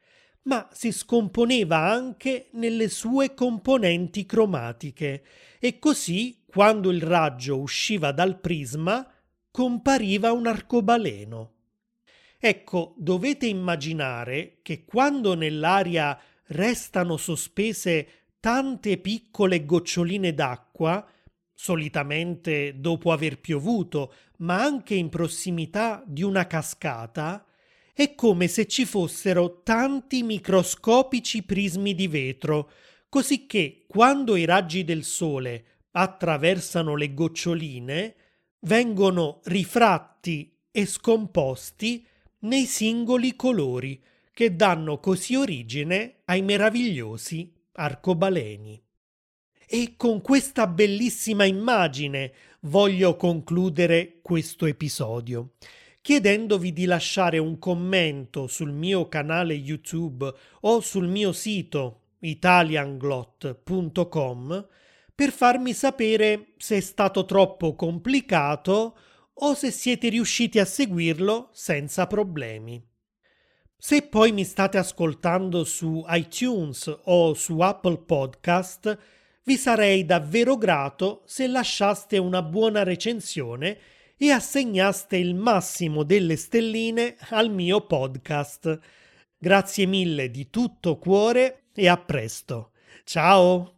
ma 0.44 0.68
si 0.72 0.92
scomponeva 0.92 1.78
anche 1.78 2.48
nelle 2.52 2.88
sue 2.88 3.34
componenti 3.34 4.26
cromatiche 4.26 5.24
e 5.58 5.78
così 5.78 6.42
quando 6.46 6.90
il 6.90 7.02
raggio 7.02 7.58
usciva 7.58 8.12
dal 8.12 8.38
prisma 8.40 9.06
compariva 9.50 10.32
un 10.32 10.46
arcobaleno. 10.46 11.52
Ecco, 12.38 12.94
dovete 12.98 13.46
immaginare 13.46 14.58
che 14.62 14.84
quando 14.84 15.34
nell'aria 15.34 16.18
restano 16.48 17.16
sospese 17.16 18.08
tante 18.38 18.98
piccole 18.98 19.64
goccioline 19.64 20.34
d'acqua, 20.34 21.08
solitamente 21.54 22.78
dopo 22.78 23.12
aver 23.12 23.40
piovuto, 23.40 24.12
ma 24.38 24.62
anche 24.62 24.94
in 24.94 25.08
prossimità 25.08 26.02
di 26.04 26.22
una 26.22 26.46
cascata, 26.46 27.46
è 27.94 28.16
come 28.16 28.48
se 28.48 28.66
ci 28.66 28.84
fossero 28.84 29.62
tanti 29.62 30.24
microscopici 30.24 31.44
prismi 31.44 31.94
di 31.94 32.08
vetro, 32.08 32.70
così 33.08 33.46
che 33.46 33.84
quando 33.86 34.34
i 34.34 34.44
raggi 34.44 34.82
del 34.82 35.04
sole 35.04 35.64
attraversano 35.92 36.96
le 36.96 37.14
goccioline, 37.14 38.14
vengono 38.62 39.40
rifratti 39.44 40.52
e 40.72 40.86
scomposti 40.86 42.04
nei 42.40 42.64
singoli 42.64 43.36
colori, 43.36 44.02
che 44.32 44.56
danno 44.56 44.98
così 44.98 45.36
origine 45.36 46.16
ai 46.24 46.42
meravigliosi 46.42 47.52
arcobaleni. 47.74 48.82
E 49.68 49.94
con 49.96 50.20
questa 50.20 50.66
bellissima 50.66 51.44
immagine 51.44 52.32
voglio 52.62 53.16
concludere 53.16 54.18
questo 54.20 54.66
episodio, 54.66 55.52
chiedendovi 56.04 56.72
di 56.74 56.84
lasciare 56.84 57.38
un 57.38 57.58
commento 57.58 58.46
sul 58.46 58.72
mio 58.72 59.08
canale 59.08 59.54
YouTube 59.54 60.30
o 60.60 60.80
sul 60.80 61.08
mio 61.08 61.32
sito 61.32 62.00
italianglot.com 62.18 64.68
per 65.14 65.32
farmi 65.32 65.72
sapere 65.72 66.48
se 66.58 66.76
è 66.76 66.80
stato 66.80 67.24
troppo 67.24 67.74
complicato 67.74 68.98
o 69.32 69.54
se 69.54 69.70
siete 69.70 70.10
riusciti 70.10 70.58
a 70.58 70.66
seguirlo 70.66 71.48
senza 71.54 72.06
problemi. 72.06 72.86
Se 73.74 74.02
poi 74.02 74.32
mi 74.32 74.44
state 74.44 74.76
ascoltando 74.76 75.64
su 75.64 76.04
iTunes 76.10 76.94
o 77.04 77.32
su 77.32 77.60
Apple 77.60 78.00
Podcast, 78.00 78.98
vi 79.42 79.56
sarei 79.56 80.04
davvero 80.04 80.58
grato 80.58 81.22
se 81.24 81.46
lasciaste 81.46 82.18
una 82.18 82.42
buona 82.42 82.82
recensione 82.82 83.78
e 84.16 84.30
assegnaste 84.30 85.16
il 85.16 85.34
massimo 85.34 86.02
delle 86.02 86.36
stelline 86.36 87.16
al 87.30 87.50
mio 87.50 87.80
podcast. 87.86 88.78
Grazie 89.36 89.86
mille 89.86 90.30
di 90.30 90.48
tutto 90.50 90.96
cuore 90.98 91.64
e 91.74 91.88
a 91.88 91.96
presto. 91.96 92.70
Ciao! 93.04 93.73